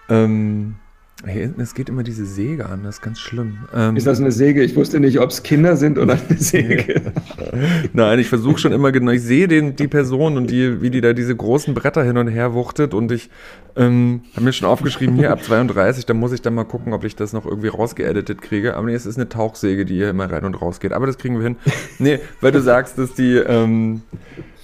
[0.09, 0.77] ähm,
[1.25, 3.59] Hier hinten, es geht immer diese Säge an, das ist ganz schlimm.
[3.75, 4.63] Ähm, ist das eine Säge?
[4.63, 7.13] Ich wusste nicht, ob es Kinder sind oder eine Säge.
[7.93, 11.03] Nein, ich versuche schon immer genau, ich sehe den, die Person und die, wie die
[11.03, 13.29] da diese großen Bretter hin und her wuchtet und ich
[13.77, 17.05] ähm, habe mir schon aufgeschrieben, hier ab 32, da muss ich dann mal gucken, ob
[17.05, 18.75] ich das noch irgendwie rausgeeditet kriege.
[18.77, 20.93] Aber nee, es ist eine Tauchsäge, die hier immer rein und raus geht.
[20.93, 21.57] Aber das kriegen wir hin.
[21.99, 24.03] Nee, weil du sagst, dass die, ähm,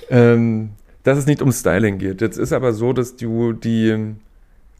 [0.09, 0.71] ähm,
[1.03, 2.23] dass es nicht um Styling geht.
[2.23, 4.17] Jetzt ist aber so, dass du die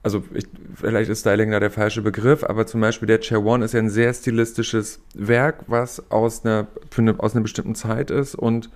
[0.07, 0.45] also ich,
[0.77, 3.81] vielleicht ist Styling da der falsche Begriff, aber zum Beispiel der Chair One ist ja
[3.81, 8.37] ein sehr stilistisches Werk, was aus einer, eine, aus einer bestimmten Zeit ist.
[8.37, 8.71] Und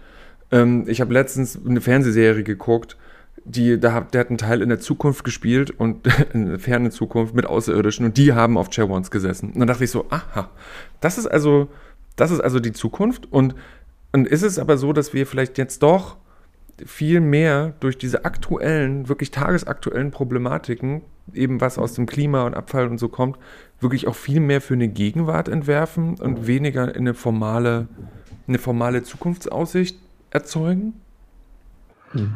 [0.51, 2.97] ähm, ich habe letztens eine Fernsehserie geguckt,
[3.45, 6.05] die, da der hat einen Teil in der Zukunft gespielt und
[6.35, 9.53] in der fernen Zukunft mit Außerirdischen und die haben auf Chair Ones gesessen.
[9.53, 10.51] Und dann dachte ich so, aha,
[11.01, 11.69] das ist also,
[12.17, 13.33] das ist also die Zukunft.
[13.33, 13.55] Und,
[14.11, 16.17] und ist es aber so, dass wir vielleicht jetzt doch
[16.87, 21.03] viel mehr durch diese aktuellen, wirklich tagesaktuellen Problematiken,
[21.33, 23.39] eben was aus dem Klima und Abfall und so kommt,
[23.81, 27.89] wirklich auch viel mehr für eine Gegenwart entwerfen und weniger in eine formale,
[28.47, 29.99] eine formale Zukunftsaussicht
[30.31, 30.95] erzeugen?
[32.13, 32.35] Hm.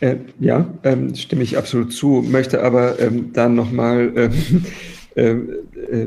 [0.00, 4.64] Äh, ja, ähm, stimme ich absolut zu, möchte aber ähm, dann nochmal ähm,
[5.14, 6.06] äh,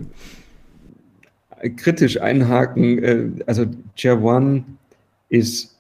[1.62, 3.04] äh, kritisch einhaken.
[3.04, 3.66] Äh, also
[3.96, 4.66] Chair One
[5.30, 5.77] ist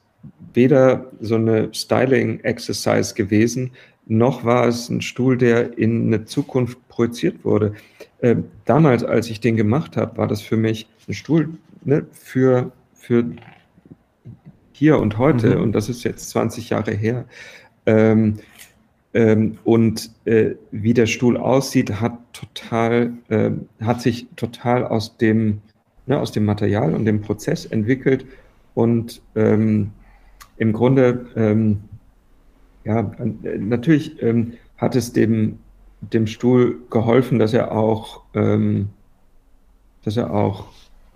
[0.57, 3.71] weder so eine Styling-Exercise gewesen,
[4.07, 7.73] noch war es ein Stuhl, der in eine Zukunft projiziert wurde.
[8.21, 11.49] Äh, damals, als ich den gemacht habe, war das für mich ein Stuhl
[11.85, 13.25] ne, für, für
[14.71, 15.61] hier und heute, mhm.
[15.61, 17.25] und das ist jetzt 20 Jahre her.
[17.85, 18.37] Ähm,
[19.13, 23.51] ähm, und äh, wie der Stuhl aussieht, hat total, äh,
[23.81, 25.61] hat sich total aus dem,
[26.07, 28.25] ne, aus dem Material und dem Prozess entwickelt
[28.73, 29.91] und ähm,
[30.57, 31.81] im Grunde, ähm,
[32.83, 33.11] ja,
[33.59, 35.59] natürlich ähm, hat es dem,
[36.01, 38.89] dem Stuhl geholfen, dass er auch, ähm,
[40.03, 40.67] dass er auch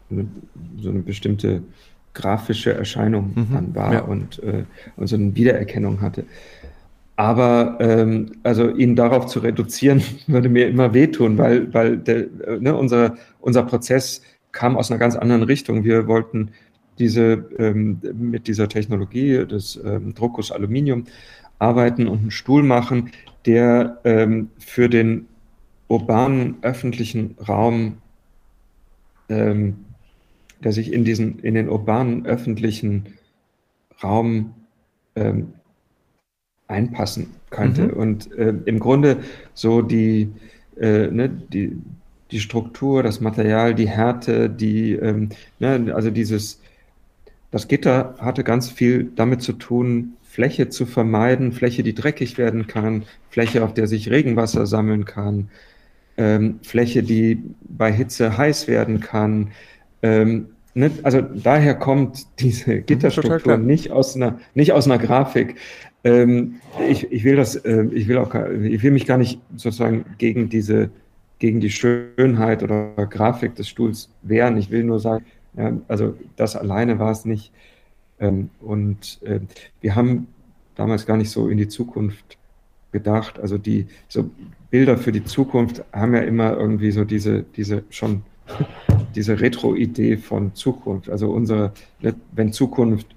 [0.10, 0.28] eine,
[0.80, 1.64] so eine bestimmte
[2.14, 4.02] grafische Erscheinung mhm, dann war ja.
[4.02, 4.66] und, äh,
[4.98, 6.26] und so eine Wiedererkennung hatte.
[7.16, 12.28] Aber ähm, also ihn darauf zu reduzieren, würde mir immer wehtun, weil, weil der,
[12.60, 14.22] ne, unser, unser Prozess
[14.52, 15.84] kam aus einer ganz anderen Richtung.
[15.84, 16.50] Wir wollten
[17.02, 21.06] diese, ähm, mit dieser Technologie des ähm, Druckers Aluminium
[21.58, 23.12] arbeiten und einen Stuhl machen,
[23.45, 25.26] der ähm, für den
[25.88, 27.97] urbanen öffentlichen Raum,
[29.30, 29.78] ähm,
[30.64, 33.08] der sich in diesen, in den urbanen öffentlichen
[34.04, 34.54] Raum
[35.16, 35.54] ähm,
[36.68, 37.84] einpassen könnte.
[37.84, 37.93] Mhm.
[37.93, 39.18] Und äh, im Grunde
[39.54, 40.32] so die,
[40.80, 41.78] äh, ne, die,
[42.30, 45.30] die Struktur, das Material, die Härte, die, ähm,
[45.60, 46.62] ne, also dieses,
[47.52, 52.66] das Gitter hatte ganz viel damit zu tun, Fläche zu vermeiden, Fläche, die dreckig werden
[52.66, 55.49] kann, Fläche, auf der sich Regenwasser sammeln kann,
[56.16, 59.52] ähm, Fläche, die bei Hitze heiß werden kann.
[60.02, 60.91] Ähm, ne?
[61.04, 65.56] Also daher kommt diese Gitterstruktur nicht aus einer, nicht aus einer Grafik.
[66.06, 66.56] Ähm,
[66.89, 70.47] ich, ich will das, äh, ich will auch, ich will mich gar nicht sozusagen gegen
[70.47, 70.89] diese,
[71.39, 74.56] gegen die Schönheit oder Grafik des Stuhls wehren.
[74.56, 75.26] Ich will nur sagen,
[75.56, 77.52] ja, also das alleine war es nicht.
[78.20, 79.39] Ähm, und äh,
[79.82, 80.28] wir haben
[80.76, 82.38] damals gar nicht so in die Zukunft
[82.91, 83.39] gedacht.
[83.39, 84.30] Also die so
[84.70, 88.24] Bilder für die Zukunft haben ja immer irgendwie so diese, diese schon
[89.16, 91.10] diese Retro-Idee von Zukunft.
[91.10, 91.74] Also unsere,
[92.32, 93.08] wenn Zukunft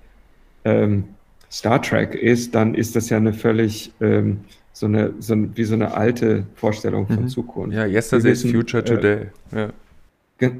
[0.64, 1.04] ähm,
[1.50, 4.40] Star Trek ist, dann ist das ja eine völlig ähm,
[4.72, 7.28] so eine, so wie so eine alte Vorstellung von mhm.
[7.28, 7.76] Zukunft.
[7.76, 9.26] Ja, yesterday is future äh, today.
[9.52, 9.68] Ja.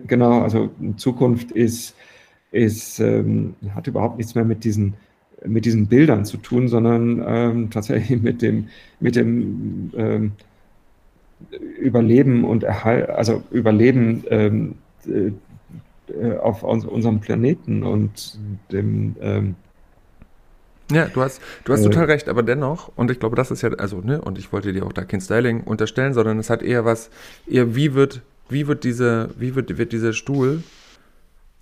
[0.06, 1.94] Genau, also Zukunft ist,
[2.50, 4.94] ist ähm, hat überhaupt nichts mehr mit diesen,
[5.44, 8.68] mit diesen Bildern zu tun, sondern ähm, tatsächlich mit dem,
[9.00, 10.32] mit dem ähm,
[11.78, 14.74] Überleben und Erhalt, also Überleben ähm,
[15.06, 18.38] äh, auf unserem Planeten und
[18.70, 19.54] dem ähm,
[20.92, 23.62] ja, du hast, du hast äh, total recht, aber dennoch, und ich glaube, das ist
[23.62, 26.62] ja, also, ne, und ich wollte dir auch da kein Styling unterstellen, sondern es hat
[26.62, 27.10] eher was,
[27.46, 30.62] eher wie wird wie wird, diese, wie wird, wird dieser Stuhl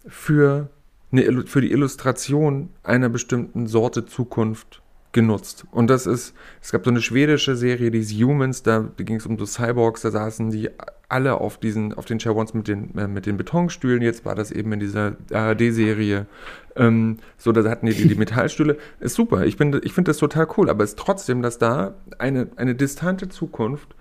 [0.06, 0.68] für,
[1.10, 5.66] eine, für die Illustration einer bestimmten Sorte Zukunft genutzt.
[5.70, 9.26] Und das ist, es gab so eine schwedische Serie, die ist Humans, da, ging es
[9.26, 10.70] um so Cyborgs, da saßen die
[11.08, 14.00] alle auf diesen, auf den Chairons mit den, äh, mit den Betonstühlen.
[14.00, 16.26] Jetzt war das eben in dieser ARD-Serie.
[16.74, 18.78] Ähm, so, da hatten die die, Metallstühle.
[18.98, 19.44] Ist super.
[19.44, 20.70] Ich finde, ich finde das total cool.
[20.70, 23.94] Aber es ist trotzdem, dass da eine, eine distante Zukunft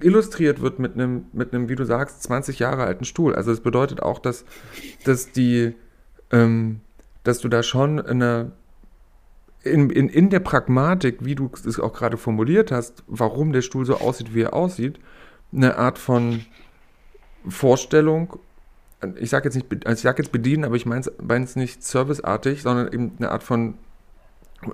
[0.00, 3.34] illustriert wird mit einem, mit einem, wie du sagst, 20 Jahre alten Stuhl.
[3.34, 4.44] Also es bedeutet auch, dass,
[5.04, 5.74] dass die,
[6.30, 6.80] ähm,
[7.22, 8.52] dass du da schon eine,
[9.62, 13.84] in, in, in der Pragmatik, wie du es auch gerade formuliert hast, warum der Stuhl
[13.84, 14.98] so aussieht, wie er aussieht,
[15.52, 16.44] eine Art von
[17.48, 18.38] Vorstellung,
[19.16, 21.04] ich sage jetzt nicht, ich sage jetzt bedienen, aber ich meine
[21.44, 23.74] es nicht serviceartig, sondern eben eine Art von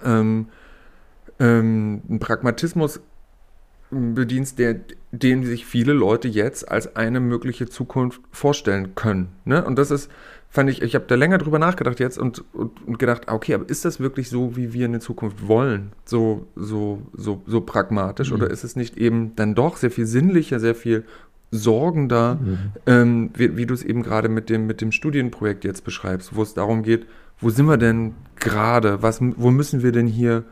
[0.05, 0.49] ähm,
[1.39, 3.01] ähm, Pragmatismus
[3.93, 4.81] bedienst, der,
[5.11, 9.29] den sich viele Leute jetzt als eine mögliche Zukunft vorstellen können.
[9.45, 9.65] Ne?
[9.65, 10.11] Und das ist,
[10.49, 13.69] fand ich, ich habe da länger drüber nachgedacht jetzt und, und, und, gedacht, okay, aber
[13.69, 15.93] ist das wirklich so, wie wir eine Zukunft wollen?
[16.05, 18.31] So, so, so, so pragmatisch?
[18.31, 18.37] Mhm.
[18.37, 21.05] Oder ist es nicht eben dann doch sehr viel sinnlicher, sehr viel
[21.51, 22.59] sorgender, mhm.
[22.87, 26.43] ähm, wie, wie du es eben gerade mit dem, mit dem Studienprojekt jetzt beschreibst, wo
[26.43, 27.07] es darum geht,
[27.41, 29.03] wo sind wir denn gerade?
[29.03, 30.45] Was, wo müssen wir denn hier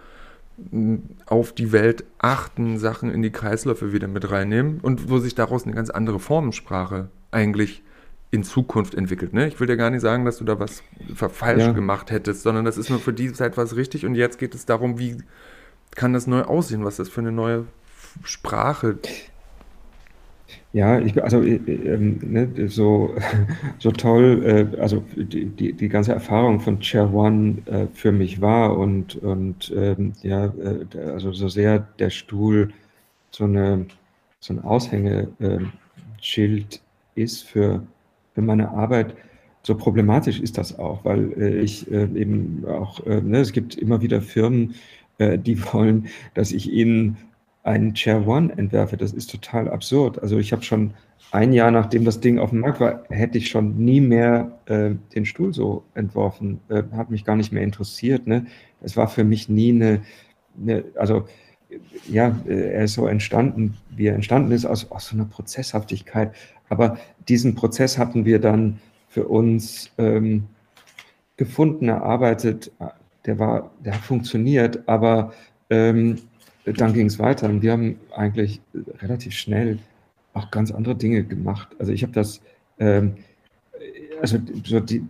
[1.27, 5.65] auf die Welt achten, Sachen in die Kreisläufe wieder mit reinnehmen und wo sich daraus
[5.65, 7.83] eine ganz andere Formensprache eigentlich
[8.31, 9.33] in Zukunft entwickelt.
[9.33, 9.49] Ne?
[9.49, 10.83] Ich will dir gar nicht sagen, dass du da was
[11.17, 11.73] falsch ja.
[11.73, 14.67] gemacht hättest, sondern das ist nur für die Zeit was richtig und jetzt geht es
[14.67, 15.19] darum, wie
[15.95, 17.67] kann das neu aussehen, was das für eine neue
[18.23, 18.99] Sprache
[20.73, 23.15] ja, ich, also äh, äh, ne, so,
[23.79, 28.41] so toll, äh, also die, die, die ganze Erfahrung von Chair One äh, für mich
[28.41, 32.71] war und, und ähm, ja, äh, also so sehr der Stuhl
[33.31, 33.87] so, eine,
[34.41, 36.81] so ein Aushängeschild
[37.17, 37.83] ist für,
[38.35, 39.15] für meine Arbeit,
[39.63, 44.23] so problematisch ist das auch, weil äh, ich eben auch, ne, es gibt immer wieder
[44.23, 44.75] Firmen,
[45.19, 47.19] die wollen, dass ich ihnen
[47.63, 48.97] einen Chair One entwerfe.
[48.97, 50.21] Das ist total absurd.
[50.23, 50.95] Also ich habe schon
[51.33, 54.91] ein Jahr nachdem das Ding auf dem Markt war, hätte ich schon nie mehr äh,
[55.15, 56.61] den Stuhl so entworfen.
[56.69, 58.27] Äh, hat mich gar nicht mehr interessiert.
[58.27, 58.47] Ne?
[58.81, 60.01] Es war für mich nie eine,
[60.61, 61.27] eine also
[62.09, 66.35] ja, äh, er ist so entstanden, wie er entstanden ist, aus, aus so einer Prozesshaftigkeit.
[66.69, 66.99] Aber
[67.29, 70.47] diesen Prozess hatten wir dann für uns ähm,
[71.37, 72.73] gefunden, erarbeitet.
[73.27, 75.33] Der war, der hat funktioniert, aber
[75.69, 76.17] ähm,
[76.65, 78.61] dann ging es weiter und wir haben eigentlich
[79.01, 79.79] relativ schnell
[80.33, 81.69] auch ganz andere Dinge gemacht.
[81.79, 82.41] Also ich habe das,
[82.79, 83.15] ähm,
[84.21, 85.03] also so die,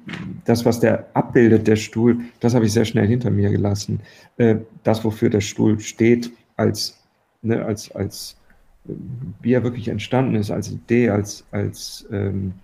[0.45, 4.01] das, was der abbildet, der Stuhl, das habe ich sehr schnell hinter mir gelassen.
[4.39, 6.99] Äh, das, wofür der Stuhl steht, als,
[7.43, 8.37] ne, als, als
[9.43, 12.55] wie er wirklich entstanden ist, als Idee, als, als ähm,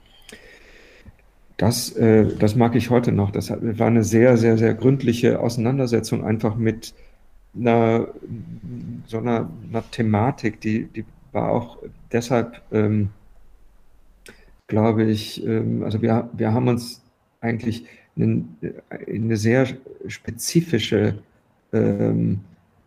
[1.56, 3.30] das, äh, das mag ich heute noch.
[3.30, 6.94] Das war eine sehr, sehr, sehr gründliche Auseinandersetzung einfach mit
[7.58, 8.08] einer,
[9.06, 11.78] so einer, einer Thematik, die, die war auch
[12.12, 13.10] deshalb, ähm,
[14.66, 17.02] glaube ich, ähm, also wir, wir haben uns
[17.40, 17.86] eigentlich
[18.16, 18.56] in,
[19.06, 19.66] in eine sehr
[20.08, 21.18] spezifische,
[21.72, 22.40] ähm,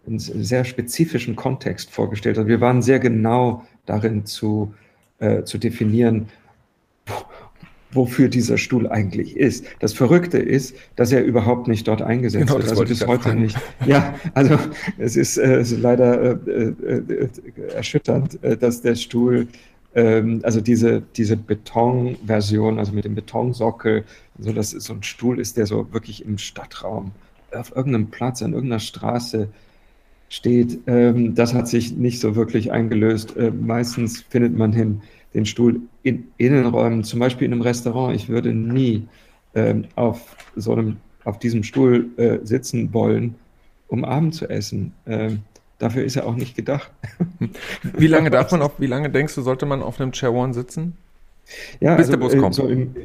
[0.07, 2.37] einen sehr spezifischen Kontext vorgestellt.
[2.37, 4.73] Also wir waren sehr genau darin zu,
[5.19, 6.27] äh, zu definieren,
[7.91, 9.65] wofür dieser Stuhl eigentlich ist.
[9.79, 12.69] Das Verrückte ist, dass er überhaupt nicht dort eingesetzt genau, wird.
[12.69, 13.41] Also bis heute fragen.
[13.41, 13.57] nicht.
[13.85, 14.57] Ja, also
[14.97, 17.29] es ist, äh, leider äh, äh,
[17.75, 19.47] erschütternd, äh, dass der Stuhl,
[19.95, 24.03] ähm, also diese, diese Betonversion, also mit dem Betonsockel,
[24.37, 27.11] so dass es so ein Stuhl ist, der so wirklich im Stadtraum
[27.51, 29.49] auf irgendeinem Platz, an irgendeiner Straße
[30.29, 33.35] steht, ähm, das hat sich nicht so wirklich eingelöst.
[33.35, 35.01] Äh, meistens findet man hin
[35.33, 38.15] den Stuhl in Innenräumen, zum Beispiel in einem Restaurant.
[38.15, 39.07] Ich würde nie
[39.55, 43.35] ähm, auf so einem, auf diesem Stuhl äh, sitzen wollen,
[43.87, 44.93] um Abend zu essen.
[45.05, 45.39] Ähm,
[45.77, 46.91] dafür ist er auch nicht gedacht.
[47.97, 50.53] Wie lange darf man auf, wie lange denkst du, sollte man auf einem Chair One
[50.53, 50.97] sitzen?
[51.79, 52.55] Ja, bis also, der Bus äh, kommt.
[52.55, 52.95] So im,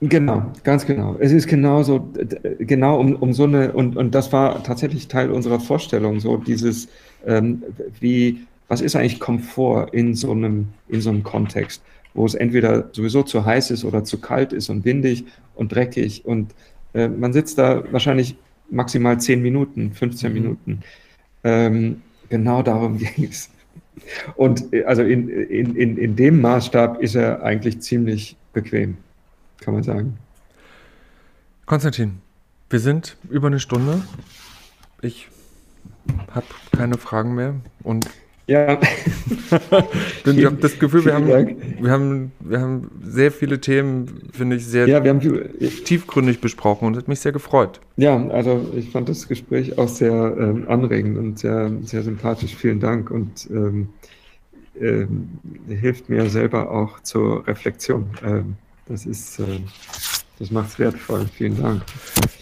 [0.00, 1.16] Genau, ganz genau.
[1.18, 2.10] Es ist genauso,
[2.58, 6.88] genau um, um so eine, und, und das war tatsächlich Teil unserer Vorstellung, so dieses,
[7.24, 7.62] ähm,
[8.00, 11.82] wie, was ist eigentlich Komfort in so einem, in so einem Kontext,
[12.14, 16.24] wo es entweder sowieso zu heiß ist oder zu kalt ist und windig und dreckig
[16.24, 16.54] und
[16.94, 18.36] äh, man sitzt da wahrscheinlich
[18.70, 20.34] maximal 10 Minuten, 15 mhm.
[20.34, 20.80] Minuten.
[21.42, 23.50] Ähm, genau darum ging es.
[24.36, 28.96] Und äh, also in, in, in, in dem Maßstab ist er eigentlich ziemlich bequem,
[29.60, 30.18] kann man sagen.
[31.66, 32.20] Konstantin,
[32.70, 34.02] wir sind über eine Stunde.
[35.00, 35.28] Ich
[36.32, 38.08] habe keine Fragen mehr und
[38.46, 38.76] ja.
[40.26, 44.56] Denn ich habe das Gefühl, wir haben, wir, haben, wir haben sehr viele Themen, finde
[44.56, 45.20] ich, sehr ja, wir haben,
[45.84, 47.80] tiefgründig besprochen und hat mich sehr gefreut.
[47.96, 52.54] Ja, also ich fand das Gespräch auch sehr ähm, anregend und sehr, sehr sympathisch.
[52.54, 53.88] Vielen Dank und ähm,
[54.80, 55.38] ähm,
[55.68, 58.10] hilft mir selber auch zur Reflexion.
[58.24, 59.60] Ähm, das ist, äh,
[60.38, 61.26] das macht es wertvoll.
[61.36, 61.82] Vielen Dank.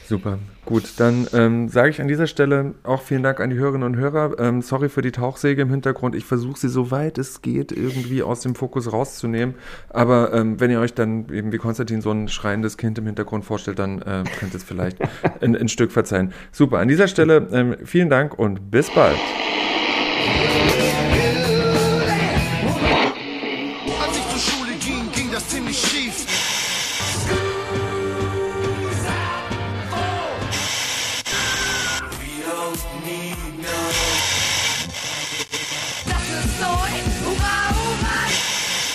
[0.07, 0.39] Super.
[0.65, 3.97] Gut, dann ähm, sage ich an dieser Stelle auch vielen Dank an die Hörerinnen und
[3.97, 4.39] Hörer.
[4.39, 6.15] Ähm, sorry für die Tauchsäge im Hintergrund.
[6.15, 9.57] Ich versuche sie so weit es geht irgendwie aus dem Fokus rauszunehmen.
[9.89, 13.45] Aber ähm, wenn ihr euch dann eben wie Konstantin so ein schreiendes Kind im Hintergrund
[13.45, 14.99] vorstellt, dann äh, könnt ihr es vielleicht
[15.41, 16.33] ein, ein, Stück verzeihen.
[16.53, 19.19] Super, an dieser Stelle ähm, vielen Dank und bis bald.